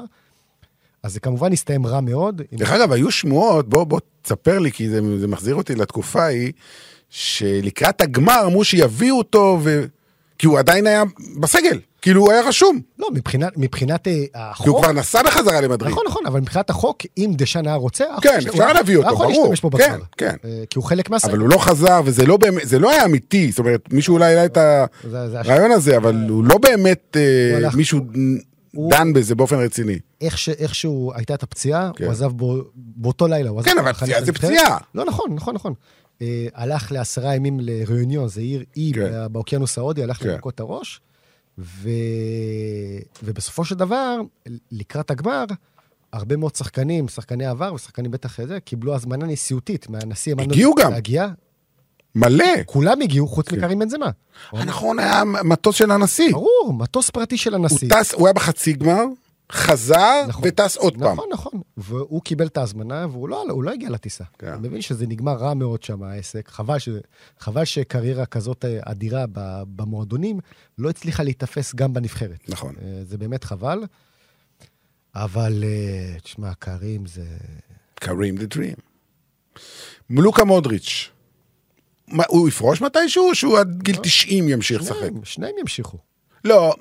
[1.04, 2.42] אז זה כמובן הסתיים רע מאוד.
[2.54, 6.52] דרך אגב, היו שמועות, בוא, בוא תספר לי, כי זה, זה מחזיר אותי לתקופה ההיא,
[7.10, 9.86] שלקראת הגמר אמרו שיביאו אותו, ו...
[10.38, 11.04] כי הוא עדיין היה
[11.40, 14.64] בסגל, כאילו הוא היה רשום, לא, מבחינת, מבחינת אה, החוק...
[14.66, 15.92] כי הוא כבר נסע בחזרה למדריד.
[15.92, 18.06] נכון, נכון, אבל מבחינת החוק, אם דשאן היה רוצה...
[18.22, 19.50] כן, אפשר להביא אותו, הוא יכול ברור.
[19.50, 20.04] להשתמש בו כן, בצד.
[20.18, 20.36] כן.
[20.46, 21.32] אה, כי הוא חלק מהסגל.
[21.32, 24.26] אבל הוא לא חזר, וזה לא באמת, זה לא היה אמיתי, זאת אומרת, מישהו אולי
[24.26, 24.58] העלה את
[25.14, 27.18] הרעיון הזה, אבל הוא לא באמת,
[27.64, 28.00] אה, מישהו
[28.74, 30.00] הוא- דן בזה באופן רציני.
[30.22, 32.04] איך ש- איכשהו הייתה את הפציעה, כן.
[32.04, 33.50] הוא עזב בו, באותו לילה.
[33.64, 34.34] כן, אבל פציעה זה.
[34.34, 34.78] פציעה.
[34.96, 35.74] לא, נכון, נכון, נכון.
[36.22, 39.02] אה, הלך לעשרה ימים לריאוניון, זה עיר אי כן.
[39.12, 40.30] בא- באוקיינוס ההודי, הלך כן.
[40.30, 41.02] לנקות את הראש,
[41.58, 41.90] ו...
[43.24, 44.18] ובסופו של דבר,
[44.72, 45.46] לקראת הגמר,
[46.14, 50.32] הרבה מאוד שחקנים, שחקני עבר ושחקנים בטח זה, קיבלו הזמנה נשיאותית מהנשיא.
[50.32, 50.92] עמנואל הגיעו גם.
[50.92, 51.28] להגיע,
[52.16, 52.46] מלא.
[52.66, 53.58] כולם הגיעו, חוץ כן.
[53.58, 54.10] מקרים בנזמה.
[54.54, 56.32] נכון, היה מטוס של הנשיא.
[56.32, 57.90] ברור, מטוס פרטי של הוא הנשיא.
[57.90, 59.04] טס, הוא היה בחצי גמר,
[59.54, 60.44] חזר נכון.
[60.48, 61.14] וטס עוד פעם.
[61.14, 61.62] נכון, נכון.
[61.78, 64.24] והוא קיבל את ההזמנה והוא לא, לא הגיע לטיסה.
[64.40, 64.48] כן.
[64.48, 66.50] אני מבין שזה נגמר רע מאוד שם העסק.
[66.50, 66.90] חבל, ש,
[67.40, 69.26] חבל שקריירה כזאת אה, אדירה
[69.76, 70.40] במועדונים
[70.78, 72.50] לא הצליחה להיתפס גם בנבחרת.
[72.50, 72.76] נכון.
[72.82, 73.84] אה, זה באמת חבל.
[75.16, 77.26] אבל אה, תשמע, קרים זה...
[77.96, 78.76] קרים דה דרים.
[80.10, 81.10] לוקה מודריץ',
[82.08, 84.96] מה, הוא יפרוש מתישהו או שהוא עד גיל 90 ימשיך לשחק?
[84.98, 85.98] שניהם, שניהם ימשיכו.
[86.44, 86.76] לא,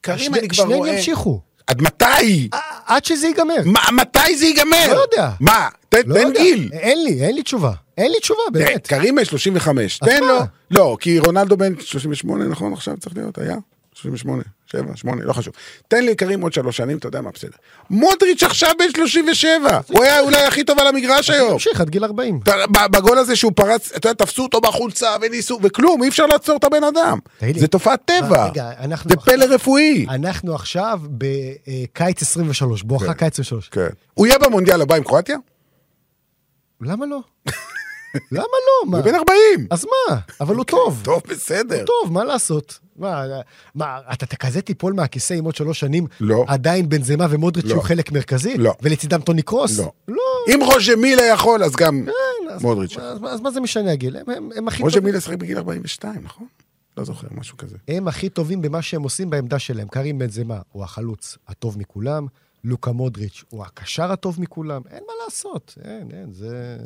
[0.00, 0.90] קרים אני כבר שניהם רואה.
[0.90, 1.40] ימשיכו.
[1.66, 2.48] עד מתי?
[2.86, 3.62] עד שזה ייגמר.
[3.64, 4.94] מה, מתי זה ייגמר?
[4.94, 5.30] לא יודע.
[5.40, 5.68] מה?
[5.88, 6.40] תן לא תן יודע.
[6.40, 6.70] גיל.
[6.72, 7.72] אין לי, אין לי תשובה.
[7.98, 8.86] אין לי תשובה, באמת.
[8.86, 10.20] קרים בן 35, אז תן?
[10.24, 10.38] לו.
[10.70, 12.72] לא, כי רונלדו בן 38, נכון?
[12.72, 13.56] עכשיו צריך להיות, היה?
[13.94, 15.54] 38, 7, 8, לא חשוב.
[15.88, 17.50] תן לי קרים עוד שלוש שנים, אתה יודע מה, בסדר.
[17.90, 21.52] מודריץ' עכשיו בן 37, הוא היה אולי הכי טוב על המגרש היום.
[21.52, 22.40] תמשיך עד גיל 40.
[22.42, 26.26] אתה- ב- בגול הזה שהוא פרץ, אתה יודע, תפסו אותו בחולצה וניסו, וכלום, אי אפשר
[26.26, 27.18] לעצור את הבן אדם.
[27.56, 28.48] זה תופעת טבע,
[29.08, 30.06] זה פלא רפואי.
[30.10, 33.12] אנחנו עכשיו בקיץ 23, בואכה כן.
[33.12, 33.68] קיץ 23.
[33.68, 33.86] כן.
[34.14, 35.36] הוא יהיה במונדיאל הבא עם קרואטיה?
[36.80, 37.18] למה לא?
[38.32, 38.90] למה לא?
[38.90, 38.96] מה?
[38.98, 39.66] הוא בן 40.
[39.70, 40.16] אז מה?
[40.40, 41.00] אבל הוא טוב.
[41.04, 41.76] טוב, בסדר.
[41.76, 42.78] הוא טוב, מה לעשות?
[42.98, 43.24] מה,
[43.74, 46.06] מה, אתה כזה תיפול מהכיסא עם עוד שלוש שנים?
[46.20, 46.44] לא.
[46.48, 47.80] עדיין בנזמה ומודריץ' לא.
[47.80, 48.56] חלק מרכזי?
[48.58, 48.74] לא.
[48.82, 49.78] ולצידם טוני קרוס?
[49.78, 49.92] לא.
[50.08, 50.22] לא.
[50.54, 52.96] אם רוז'ה מילה יכול, אז גם כן, אז- מודריץ'.
[52.98, 54.16] אז, אז מה זה משנה הגיל?
[54.16, 55.04] הם, הם, הם הכי רוז'ה טובים.
[55.08, 56.46] מילה שחק בגיל 42, נכון?
[56.96, 57.76] לא זוכר, משהו כזה.
[57.88, 59.88] הם הכי טובים במה שהם עושים בעמדה שלהם.
[59.88, 62.26] קרים בנזמה הוא החלוץ הטוב מכולם,
[62.64, 66.76] לוקה מודריץ' הוא הקשר הטוב מכולם, אין מה לעשות, אין, אין, זה...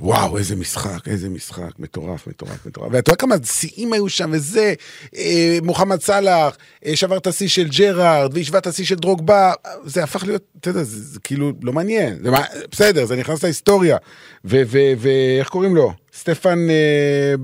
[0.00, 2.88] וואו, איזה משחק, איזה משחק, מטורף, מטורף, מטורף.
[2.92, 4.74] ואתה יודע כמה שיאים היו שם, וזה,
[5.16, 9.52] אה, מוחמד סאלח, אה, שבר את השיא של ג'רארד, והשווה את השיא של דרוגבה,
[9.84, 12.18] זה הפך להיות, אתה יודע, זה, זה כאילו לא מעניין.
[12.22, 12.30] זה,
[12.70, 13.96] בסדר, זה נכנס להיסטוריה.
[14.44, 15.92] ואיך קוראים לו?
[16.16, 17.34] סטפן אה,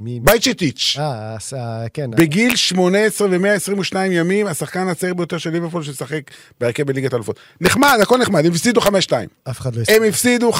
[0.00, 0.20] מי...
[0.20, 0.96] בייצ'טיץ'.
[0.98, 2.10] אה, אה, כן.
[2.10, 6.22] בגיל 18 ו-122 ימים, השחקן הצעיר ביותר של ליברפול ששחק
[6.60, 7.38] בהרכב בליגת האלופות.
[7.60, 8.84] נחמד, הכל נחמד, הם הפסידו 5-2.
[9.50, 10.50] אף אחד לא הם הפסידו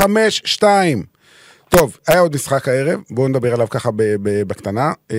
[0.61, 0.63] 5-2.
[1.69, 3.91] טוב, היה עוד משחק הערב, בואו נדבר עליו ככה
[4.23, 4.93] בקטנה.
[5.11, 5.17] אה,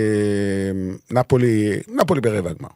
[1.12, 2.70] נפולי, נפולי ברבע הגמר.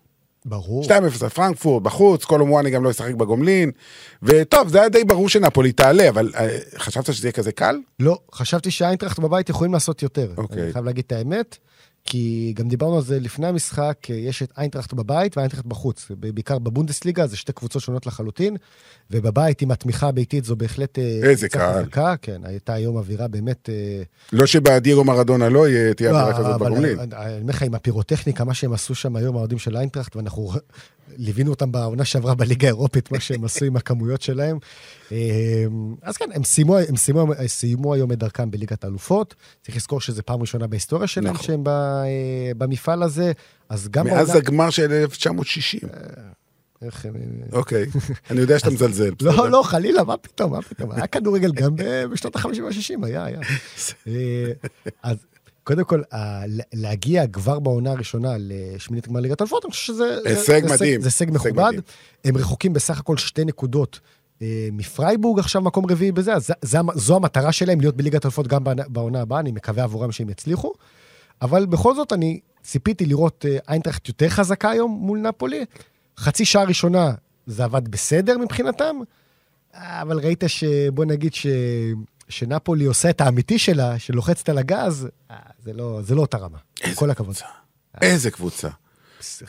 [0.46, 0.84] ברור.
[0.86, 0.90] 2-0
[1.26, 3.72] לפרנקפורט, בחוץ, קולומואני גם לא ישחק בגומלין.
[4.24, 7.78] וטוב, זה היה די ברור שנפולי תעלה, אבל אה, חשבת שזה יהיה כזה קל?
[8.00, 10.34] לא, חשבתי שהאיינטראכט בבית יכולים לעשות יותר.
[10.38, 10.64] אוקיי.
[10.64, 11.58] אני חייב להגיד את האמת,
[12.04, 16.08] כי גם דיברנו על זה לפני המשחק, יש את איינטראכט בבית ואיינטראכט בחוץ.
[16.20, 18.58] בעיקר בבונדסליגה, זה שתי קבוצות שונות לחלוטין,
[19.12, 21.00] ובבית עם התמיכה הביתית זו בהחלט...
[21.00, 21.84] אה, איזה קהל.
[21.84, 23.70] חזקה, כן, הייתה היום אווירה באמת...
[23.70, 27.00] אה, לא שבדייגו מרדונה לא יהיה, תהיה עבירה כזאת אבל בגומלין.
[27.00, 30.52] אני אומר לך, עם הפירוטכניקה, מה שהם עשו שם היום, האוהדים של איינטראכט, ואנחנו
[31.18, 34.58] ליווינו אותם בעונה שעברה בליגה האירופית, מה שהם עשו עם הכמויות שלהם.
[35.12, 35.18] אה,
[36.02, 39.36] אז כן, הם סיימו, הם סיימו, סיימו היום את דרכם בליגת האלופות.
[39.62, 41.46] צריך לזכור שזו פעם ראשונה בהיסטוריה שלהם נכון.
[41.46, 42.06] שהם ב, אה,
[42.58, 43.32] במפעל הזה,
[43.70, 44.06] אז גם...
[44.06, 45.80] מאז בעונה- הגמר של 1960.
[46.82, 47.14] איך הם-
[47.52, 47.86] אוקיי,
[48.30, 49.12] אני יודע שאתה מזלזל.
[49.22, 50.92] לא, לא, חלילה, מה פתאום, מה פתאום?
[50.92, 51.76] היה כדורגל גם
[52.12, 53.40] בשנות ה-50 וה-60, היה, היה.
[54.08, 54.52] אה,
[55.04, 55.18] אז
[55.64, 56.44] קודם כל, ה-
[56.74, 60.18] להגיע כבר בעונה הראשונה לשמינית גמר ליגת אלפות, אני חושב שזה...
[60.24, 61.02] זה- הישג מדהים.
[61.02, 61.72] זה הישג מכובד.
[62.26, 64.00] הם רחוקים בסך הכל שתי נקודות
[64.42, 68.48] אה, מפרייבורג, עכשיו מקום רביעי בזה, אז זה- זה זו המטרה שלהם, להיות בליגת אלפות
[68.48, 70.74] גם בעונה- הבאה, אני מקווה עבורם שהם יצליחו.
[71.42, 75.66] אבל בכל זאת, אני ציפיתי לראות אה, איינטראכט יותר חזקה היום מול נפולי.
[76.20, 77.12] חצי שעה ראשונה
[77.48, 78.96] זה עבד בסדר מבחינתם,
[79.74, 81.48] אבל ראית שבוא נגיד ש...
[82.32, 86.58] שנפולי עושה את האמיתי שלה, שלוחצת על הגז, אה, זה לא, זה לא אותה רמה.
[86.84, 87.36] עם כל הכבוד.
[88.02, 88.70] איזה קבוצה.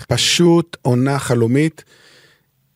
[0.09, 1.85] פשוט עונה חלומית.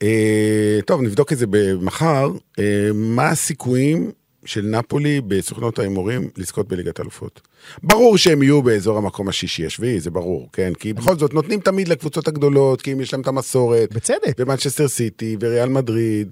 [0.03, 1.47] אה, טוב, נבדוק את זה
[1.81, 2.31] מחר.
[2.59, 4.11] אה, מה הסיכויים
[4.45, 7.41] של נפולי בסוכנות ההימורים לזכות בליגת אלופות?
[7.83, 10.73] ברור שהם יהיו באזור המקום השישי-השביעי, זה ברור, כן?
[10.75, 13.93] כי בכל זאת נותנים תמיד לקבוצות הגדולות, כי אם יש להם את המסורת.
[13.93, 14.37] בצדק.
[14.39, 16.31] ומנצ'סטר סיטי וריאל מדריד.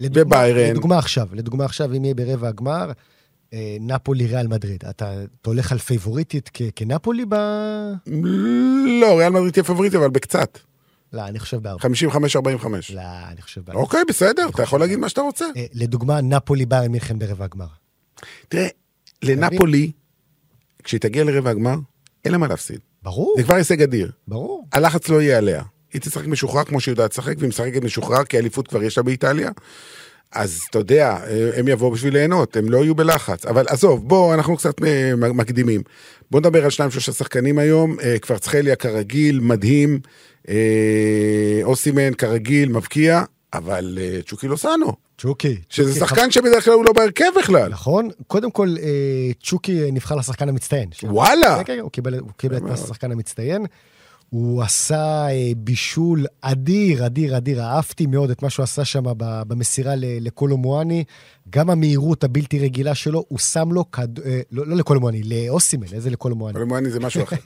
[0.00, 0.70] לדוגמה- וביירן.
[0.70, 2.92] לדוגמה עכשיו, לדוגמה עכשיו, אם יהיה ברבע הגמר,
[3.52, 4.84] אה, נפולי ריאל מדריד.
[4.90, 7.34] אתה, אתה הולך על פייבוריטית כ- כנפולי ב...
[9.00, 10.58] לא, ריאל מדריד תהיה פבוריטית, אבל בקצת.
[11.12, 11.82] לא, אני חושב בארבע.
[11.82, 12.66] 55-45.
[12.94, 13.00] לא,
[13.32, 13.80] אני חושב בארבע.
[13.82, 15.44] אוקיי, בסדר, אתה יכול להגיד מה שאתה רוצה.
[15.56, 17.66] אה, לדוגמה, נפולי ביירן מינכן ברבע הגמר.
[18.48, 18.68] תראה,
[19.22, 19.90] לנפולי,
[20.84, 21.74] כשהיא תגיע לרבע הגמר,
[22.24, 22.80] אין לה מה להפסיד.
[23.02, 24.10] ברור, זה כבר הישג אדיר.
[24.28, 24.66] ברור.
[24.72, 25.62] הלחץ לא יהיה עליה.
[25.96, 29.02] היא תשחק משוחרר כמו שהיא יודעת לשחק, והיא משחקת משוחרר, כי אליפות כבר יש לה
[29.02, 29.50] באיטליה.
[30.32, 31.18] אז אתה יודע,
[31.56, 33.46] הם יבואו בשביל ליהנות, הם לא יהיו בלחץ.
[33.46, 35.82] אבל עזוב, בוא, אנחנו קצת אה, מקדימים.
[36.30, 37.96] בוא נדבר על שניים שלושה שחקנים היום.
[38.02, 40.00] אה, קוורצחליה כרגיל, מדהים.
[40.48, 43.22] אה, אוסימן כרגיל, מבקיע.
[43.54, 45.56] אבל צ'וקי לוסאנו, צ'וקי.
[45.68, 47.68] שזה צ'וקי שחקן שבדרך כלל הוא לא בהרכב בכלל.
[47.68, 48.08] נכון.
[48.26, 48.74] קודם כל,
[49.42, 50.88] צ'וקי נבחר לשחקן המצטיין.
[51.02, 51.56] וואלה.
[51.56, 53.66] כן, כן, הוא קיבל, הוא קיבל את פרס השחקן המצטיין.
[54.30, 57.62] הוא עשה אה, בישול אדיר, אדיר, אדיר.
[57.62, 61.04] אהבתי מאוד את מה שהוא עשה שם במסירה ל- לקולו מואני.
[61.50, 64.18] גם המהירות הבלתי רגילה שלו, הוא שם לו כד...
[64.20, 66.58] אה, לא, לא לקולו מואני, לאוסימן, איזה לקולו מואני?
[66.58, 67.36] אבל מואני זה משהו אחר.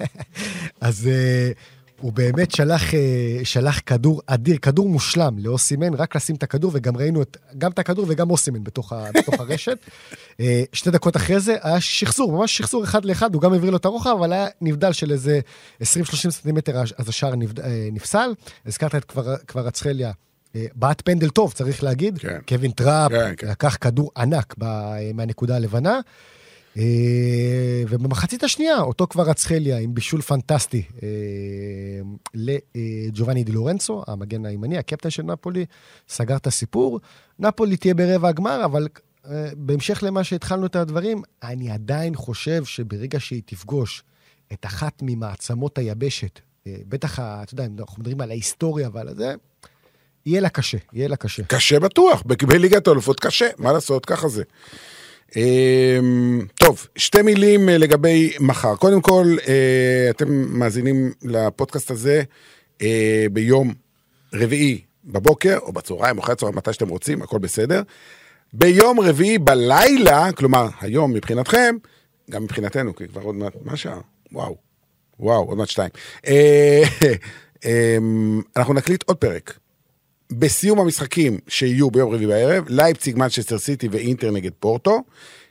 [0.80, 1.56] אז uh,
[2.00, 2.94] הוא באמת שלח, uh,
[3.44, 7.78] שלח כדור אדיר, כדור מושלם לאוסימן, רק לשים את הכדור, וגם ראינו את, גם את
[7.78, 9.78] הכדור וגם אוסימן בתוך, ה, בתוך הרשת.
[10.12, 13.76] Uh, שתי דקות אחרי זה היה שחזור, ממש שחזור אחד לאחד, הוא גם העביר לו
[13.76, 15.40] את הרוחב, אבל היה נבדל של איזה
[15.82, 15.84] 20-30
[16.14, 18.34] סנטימטר, אז השער נבד, uh, נפסל.
[18.66, 20.12] הזכרת את כבר, כבר אצחליה.
[20.56, 22.18] אה, בעט פנדל טוב, צריך להגיד.
[22.18, 22.38] כן.
[22.48, 23.48] קווין טראפ כן, כן.
[23.48, 26.00] לקח כדור ענק ב- מהנקודה הלבנה.
[26.76, 31.08] אה, ובמחצית השנייה, אותו קווארצחליה עם בישול פנטסטי אה,
[32.34, 35.64] לג'ובאני די לורנצו, המגן הימני, הקפטן של נפולי,
[36.08, 37.00] סגר את הסיפור.
[37.38, 38.88] נפולי תהיה ברבע הגמר, אבל
[39.30, 44.02] אה, בהמשך למה שהתחלנו את הדברים, אני עדיין חושב שברגע שהיא תפגוש
[44.52, 49.34] את אחת ממעצמות היבשת, בטח, אתה יודע, אנחנו מדברים על ההיסטוריה ועל זה,
[50.26, 51.42] יהיה לה קשה, יהיה לה קשה.
[51.44, 54.42] קשה בטוח, בליגת האלופות קשה, מה לעשות, ככה זה.
[55.36, 58.76] אמ, טוב, שתי מילים אה, לגבי מחר.
[58.76, 62.22] קודם כל, אה, אתם מאזינים לפודקאסט הזה
[62.82, 63.74] אה, ביום
[64.34, 67.82] רביעי בבוקר, או בצהריים, או אחרי הצהריים, מתי שאתם רוצים, הכל בסדר.
[68.52, 71.76] ביום רביעי בלילה, כלומר, היום מבחינתכם,
[72.30, 74.00] גם מבחינתנו, כי כבר עוד מעט, מה השעה?
[74.32, 74.56] וואו,
[75.20, 75.90] וואו, עוד מעט שתיים.
[77.64, 79.58] אמ, אנחנו נקליט עוד פרק
[80.32, 85.02] בסיום המשחקים שיהיו ביום רביעי בערב, לייפציג, מנצ'סטר סיטי ואינטר נגד פורטו,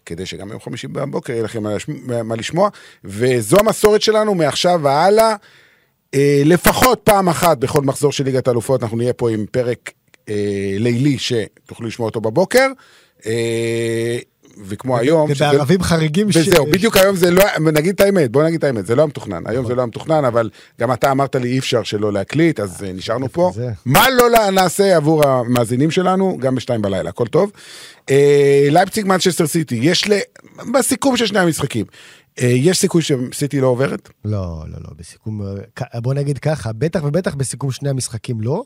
[0.06, 2.70] כדי שגם ביום חמישי בבוקר יהיה לכם מה, לשמ- מה לשמוע,
[3.04, 5.36] וזו המסורת שלנו מעכשיו והלאה.
[6.14, 9.92] אה, לפחות פעם אחת בכל מחזור של ליגת האלופות אנחנו נהיה פה עם פרק
[10.30, 12.68] אה, לילי שתוכלו לשמוע אותו בבוקר.
[13.26, 14.20] אה,
[14.68, 16.32] וכמו היום, שזה- ובערבים חריגים...
[16.32, 17.44] ש- וזהו, בדיוק היום זה לא,
[17.74, 19.88] נגיד את האמת, בוא נגיד את האמת, זה לא היה מתוכנן, היום זה לא היה
[19.88, 23.52] מתוכנן, אבל גם אתה אמרת לי אי אפשר שלא להקליט, אז אה, נשארנו פה.
[23.86, 27.52] מה לא נעשה עבור המאזינים שלנו, גם בשתיים בלילה, הכל טוב.
[28.10, 30.14] אה, לייפציג מנצ'סטר סיטי, יש ל...
[30.74, 31.86] בסיכום של שני המשחקים,
[32.42, 34.10] אה, יש סיכוי שסיטי לא עוברת?
[34.26, 35.42] לא, לא, לא, בסיכום...
[35.96, 38.64] בוא נגיד ככה, בטח ובטח בסיכום שני המשחקים לא.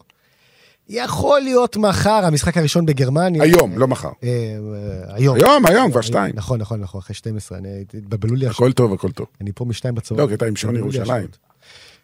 [0.90, 3.44] יכול להיות מחר, המשחק הראשון בגרמניה.
[3.44, 4.10] היום, לא מחר.
[4.24, 5.36] אה, אה, היום.
[5.36, 6.36] היום, היום, כבר שתיים.
[6.36, 9.28] נכון, נכון, נכון, אחרי 12, אני התבלבלו לי הכל טוב, הכל טוב.
[9.42, 10.24] אני פה משתיים בצהריים.
[10.24, 11.28] לא, כי אתה עם שעון ירושלים.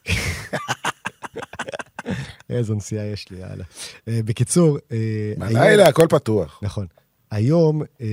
[2.49, 3.63] איזו נסיעה יש לי, יאללה.
[4.07, 4.97] אה, בקיצור, אה,
[5.37, 6.59] בלילה הכל פתוח.
[6.61, 6.85] נכון.
[7.31, 8.07] היום אה,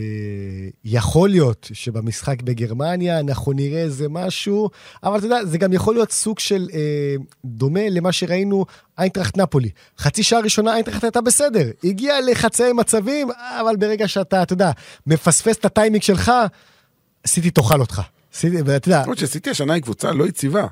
[0.85, 4.70] יכול להיות שבמשחק בגרמניה אנחנו נראה איזה משהו,
[5.05, 8.64] אבל אתה יודע, זה גם יכול להיות סוג של אה, דומה למה שראינו
[8.98, 9.70] איינטראכט נפולי.
[9.98, 13.29] חצי שעה ראשונה איינטראכט הייתה בסדר, הגיעה לחצאי מצבים,
[13.61, 14.70] אבל ברגע שאתה, אתה יודע,
[15.07, 16.33] מפספס את הטיימינג שלך,
[17.26, 18.02] סיטי תאכל אותך.
[18.35, 20.66] סיטי, ואתה יודע, למרות שסיטי השנה היא קבוצה לא יציבה.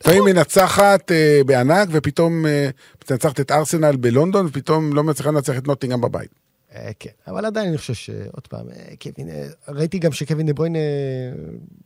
[0.00, 2.68] לפעמים מנצחת אה, בענק, ופתאום אה,
[3.10, 6.45] מנצחת את ארסנל בלונדון, ופתאום לא מצליחה לנצח את נוטינגאם בבית.
[6.74, 10.52] אה, כן, אבל עדיין אני חושב שעוד פעם, אה, קווין, אה, ראיתי גם שקווין דה
[10.52, 10.80] ברוין אה,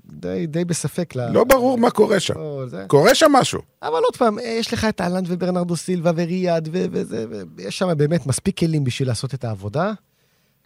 [0.05, 1.15] די, די בספק.
[1.17, 2.35] לא ברור מה קורה שם.
[2.35, 2.85] לא, זה.
[2.89, 3.61] קורה שם משהו.
[3.83, 8.27] אבל עוד פעם, יש לך את אהלנד וברנרדו סילבה וריאד, ו- וזה, ויש שם באמת
[8.27, 9.93] מספיק כלים בשביל לעשות את העבודה.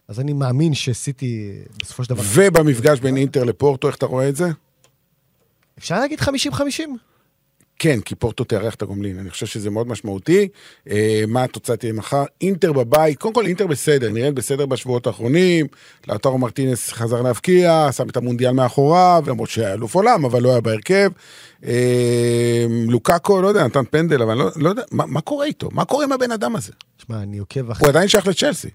[0.07, 1.51] אז אני מאמין שסיטי
[1.83, 2.23] בסופו של דבר...
[2.33, 4.49] ובמפגש בין אינטר לפורטו, איך אתה רואה את זה?
[5.77, 6.23] אפשר להגיד 50-50?
[7.79, 10.47] כן, כי פורטו תארח את הגומלין, אני חושב שזה מאוד משמעותי.
[10.89, 12.23] אה, מה התוצאה תהיה מחר?
[12.41, 15.67] אינטר בבית, קודם כל אינטר בסדר, נראית בסדר בשבועות האחרונים.
[16.07, 20.61] לאוטרו מרטינס חזר להבקיע, שם את המונדיאל מאחוריו, למרות שהיה אלוף עולם, אבל לא היה
[20.61, 21.11] בהרכב.
[21.65, 25.69] אה, לוקאקו, לא יודע, נתן פנדל, אבל לא, לא יודע, מה, מה קורה איתו?
[25.71, 26.71] מה קורה עם הבן אדם הזה?
[26.97, 27.89] שמע, אני עוקב הוא אחרי...
[27.89, 28.69] עדיין שייך לצ'לסי,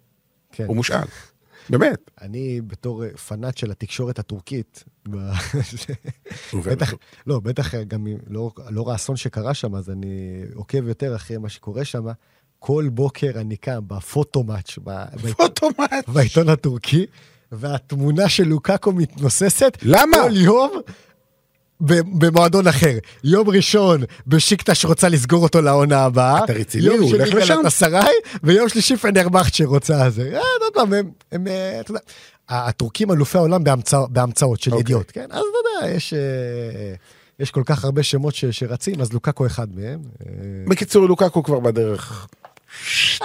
[0.52, 0.64] כן.
[0.66, 1.04] הוא מושאל.
[1.70, 2.10] באמת.
[2.20, 4.84] אני בתור אה, פנאט של התקשורת הטורקית,
[6.66, 6.94] בטח,
[7.26, 10.06] לא, בטח גם אם- לא- לאור האסון שקרה שם, אז אני
[10.54, 12.04] עוקב יותר אחרי מה שקורה שם.
[12.58, 14.78] כל בוקר אני קם בפוטו-מאץ',
[15.40, 16.08] אוטומט.
[16.08, 17.06] בעיתון הטורקי,
[17.52, 19.78] והתמונה של לוקאקו מתנוססת.
[19.82, 20.16] למה?
[20.22, 20.70] כל יום
[21.80, 22.98] במועדון אחר.
[23.24, 26.44] יום ראשון בשיקטש רוצה לסגור אותו לעונה הבאה.
[26.44, 26.84] אתה רציני?
[26.84, 27.54] יום הוא שני הולך לשם?
[27.60, 28.12] גלאטסראי,
[28.42, 30.30] ויום שלישי פנרבכט שרוצה זה.
[30.34, 32.00] אה, עוד פעם, הם, הם, אה, אתה יודע,
[32.48, 34.80] הטורקים אלופי העולם בהמצא- בהמצאות של אוקיי.
[34.80, 35.26] ידיעות, כן?
[35.30, 35.40] אז אתה
[35.84, 36.14] יודע, יש...
[36.14, 36.94] אה,
[37.40, 39.98] יש כל כך הרבה שמות ש- שרצים, אז לוקאקו אחד מהם.
[40.68, 42.26] בקיצור, לוקאקו כבר בדרך.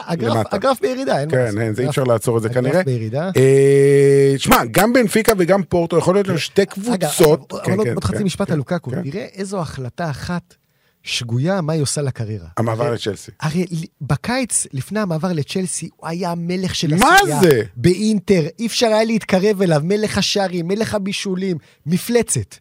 [0.07, 0.53] הגרף.
[0.53, 1.59] הגרף בירידה, אין מה כן, לעשות.
[1.59, 2.83] אין, זה אי הגרף- אפשר לעצור את זה הגרף כנראה.
[2.83, 3.29] בירידה.
[3.37, 7.51] אה, שמע, גם בנפיקה וגם פורטו, יכול להיות לנו שתי אגב, קבוצות.
[7.53, 8.91] אבל- כן, אבל עוד כן, חצי כן, משפט כן, על לוקאקו.
[8.91, 9.11] כן.
[9.11, 10.55] תראה איזו החלטה אחת
[11.03, 12.47] שגויה, מה היא עושה לקריירה.
[12.57, 13.31] המעבר הרי- לצ'לסי.
[13.41, 13.65] הרי
[14.01, 17.39] בקיץ, לפני המעבר לצ'לסי, הוא היה המלך של מה הסיעה.
[17.41, 17.61] זה?
[17.75, 22.55] באינטר, אי אפשר היה להתקרב אליו, מלך השערים, מלך הבישולים, מפלצת.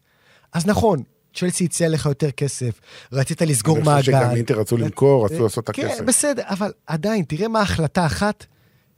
[0.53, 1.03] אז נכון,
[1.35, 2.81] צ'לסי הציע לך יותר כסף,
[3.13, 3.91] רצית לסגור מעגל.
[3.91, 5.99] אני חושב שגם אינטר רצו למכור, רצו לעשות את הכסף.
[5.99, 8.47] כן, בסדר, אבל עדיין, תראה מה החלטה אחת,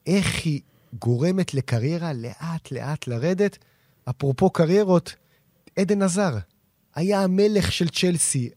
[0.07, 0.61] איך היא
[0.99, 3.59] גורמת לקריירה לאט-לאט לרדת.
[4.11, 5.15] אפרופו קריירות,
[5.79, 6.37] עדן עזר
[6.95, 8.51] היה המלך של צ'לסי,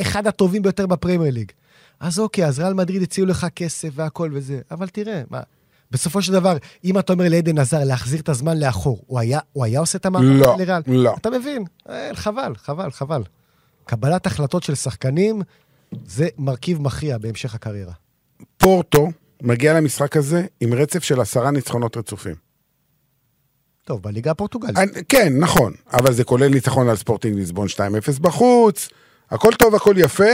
[0.00, 1.52] אחד הטובים ביותר בפרמייר ליג.
[2.00, 5.40] אז אוקיי, אז ריאל מדריד הציעו לך כסף והכל וזה, אבל תראה, מה,
[5.90, 9.64] בסופו של דבר, אם אתה אומר לעדן עזר להחזיר את הזמן לאחור, הוא היה, הוא
[9.64, 10.82] היה עושה את המאמר לא, לריאל?
[10.86, 11.14] לא.
[11.20, 11.64] אתה מבין?
[11.88, 13.22] אה, חבל, חבל, חבל.
[13.84, 15.42] קבלת החלטות של שחקנים
[16.06, 17.92] זה מרכיב מכריע בהמשך הקריירה.
[18.56, 19.08] פורטו
[19.42, 22.34] מגיע למשחק הזה עם רצף של עשרה ניצחונות רצופים.
[23.84, 24.76] טוב, בליגה הפורטוגלית.
[25.08, 27.66] כן, נכון, אבל זה כולל ניצחון על ספורטינג ליסבון
[28.16, 28.88] 2-0 בחוץ,
[29.30, 30.24] הכל טוב, הכל יפה.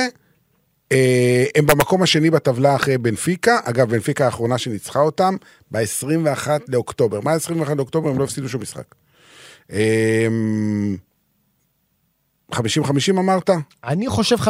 [0.92, 5.36] אה, הם במקום השני בטבלה אחרי בנפיקה, אגב, בנפיקה האחרונה שניצחה אותם,
[5.70, 7.20] ב-21 לאוקטובר.
[7.20, 8.10] מה 21 לאוקטובר?
[8.10, 8.94] הם לא הפסידו שום משחק.
[9.70, 10.26] 50-50 אה,
[13.10, 13.50] אמרת?
[13.84, 14.40] אני חושב 50-50,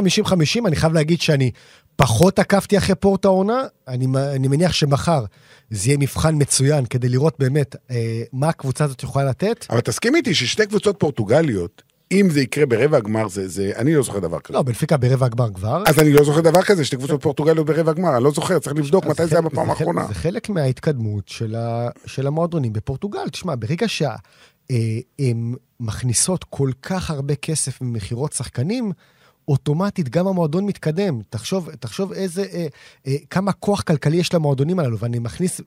[0.66, 1.51] אני חייב להגיד שאני
[1.97, 5.24] פחות עקבתי אחרי פורט העונה, אני, אני מניח שמחר
[5.70, 9.66] זה יהיה מבחן מצוין כדי לראות באמת אה, מה הקבוצה הזאת יכולה לתת.
[9.70, 11.82] אבל תסכים איתי ששתי קבוצות פורטוגליות,
[12.12, 14.54] אם זה יקרה ברבע הגמר, זה, זה, אני לא זוכר דבר כזה.
[14.54, 15.82] לא, בנפיקה ברבע הגמר כבר.
[15.86, 18.76] אז אני לא זוכר דבר כזה, שתי קבוצות פורטוגליות ברבע הגמר, אני לא זוכר, צריך
[18.76, 20.07] לבדוק מתי זה היה בפעם האחרונה.
[20.07, 23.28] זה חלק מההתקדמות של, ה, של המועדונים בפורטוגל.
[23.28, 24.16] תשמע, ברגע שהן
[25.20, 28.92] אה, מכניסות כל כך הרבה כסף ממכירות שחקנים,
[29.48, 31.20] אוטומטית גם המועדון מתקדם.
[31.30, 32.66] תחשוב, תחשוב איזה, אה,
[33.07, 35.61] אה, כמה כוח כלכלי יש למועדונים הללו, ואני מכניס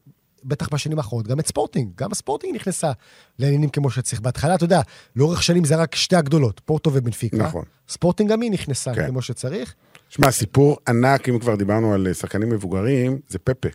[0.44, 1.92] בטח בשנים האחרונות, גם את ספורטינג.
[1.96, 2.92] גם הספורטינג נכנסה
[3.40, 4.22] לעניינים כמו שצריך.
[4.22, 4.82] בהתחלה, אתה יודע,
[5.16, 7.38] לאורך שנים זה רק שתי הגדולות, פורטו ובנפיקה.
[7.38, 7.64] נכון.
[7.90, 9.08] ספורטינג גם היא נכנסה כן.
[9.08, 9.76] כמו שצריך.
[10.10, 13.70] שמע, סיפור ענק, אם כבר דיברנו על שחקנים מבוגרים, זה פפה.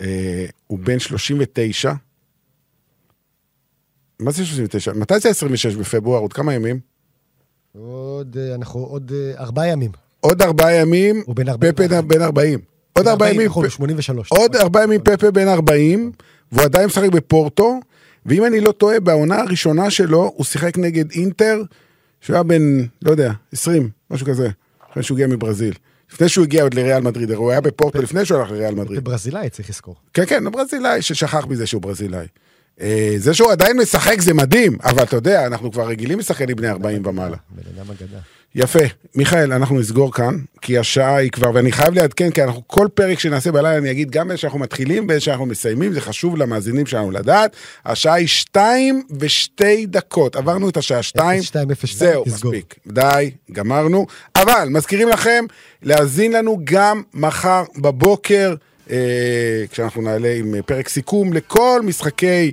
[0.00, 1.92] אה, הוא בן 39.
[4.20, 4.92] מה זה 39?
[4.92, 6.20] מתי זה 26 בפברואר?
[6.20, 6.80] עוד כמה ימים?
[7.72, 9.90] עוד, אה, אנחנו עוד אה, ארבעה ימים.
[10.20, 11.22] עוד ארבעה ימים,
[11.60, 12.73] פפה בן 40.
[12.98, 14.28] עוד ארבעה ימים, 83.
[14.30, 16.12] עוד ארבעה ימים פפה בן 40,
[16.52, 17.80] והוא עדיין משחק בפורטו,
[18.26, 21.62] ואם אני לא טועה, בעונה הראשונה שלו, הוא שיחק נגד אינטר,
[22.20, 24.48] שהוא היה בן, לא יודע, 20, משהו כזה,
[24.90, 25.74] לפני שהוא הגיע מברזיל.
[26.12, 29.04] לפני שהוא הגיע עוד לריאל מדריד, הוא היה בפורטו לפני שהוא הלך לריאל מדריד.
[29.04, 29.96] ברזילאי צריך לזכור.
[30.12, 32.26] כן, כן, הוא ברזילאי ששכח מזה שהוא ברזילאי.
[32.80, 36.68] אה, זה שהוא עדיין משחק זה מדהים, אבל אתה יודע, אנחנו כבר רגילים לשחקנים בני
[36.68, 37.36] 40 ומעלה.
[37.50, 38.18] בן אדם אגדה.
[38.54, 38.84] יפה.
[39.14, 43.18] מיכאל, אנחנו נסגור כאן, כי השעה היא כבר, ואני חייב לעדכן, כי אנחנו, כל פרק
[43.18, 47.10] שנעשה בלילה, אני אגיד גם באיזה שאנחנו מתחילים, באיזה שאנחנו מסיימים, זה חשוב למאזינים שלנו
[47.10, 47.56] לדעת.
[47.84, 50.36] השעה היא שתיים ושתי דקות.
[50.36, 51.42] עברנו את השעה שתיים.
[51.98, 52.74] זהו, מספיק.
[52.86, 54.06] די, גמרנו.
[54.36, 55.44] אבל, מזכירים לכם,
[55.82, 58.54] להאזין לנו גם מחר בבוקר.
[58.90, 62.52] אה, כשאנחנו נעלה עם פרק סיכום לכל משחקי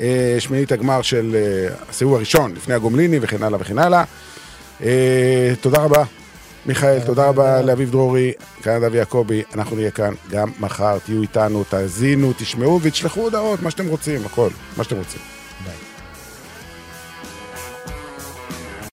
[0.00, 4.04] אה, שמינית הגמר של אה, הסיבוב הראשון, לפני הגומליני וכן הלאה וכן הלאה.
[5.60, 6.04] תודה רבה,
[6.66, 11.64] מיכאל, תודה רבה לאביב דרורי, כאן אבי יעקבי, אנחנו נהיה כאן גם מחר, תהיו איתנו,
[11.64, 15.41] תאזינו, תשמעו ותשלחו הודעות, מה שאתם רוצים, הכל, מה שאתם רוצים.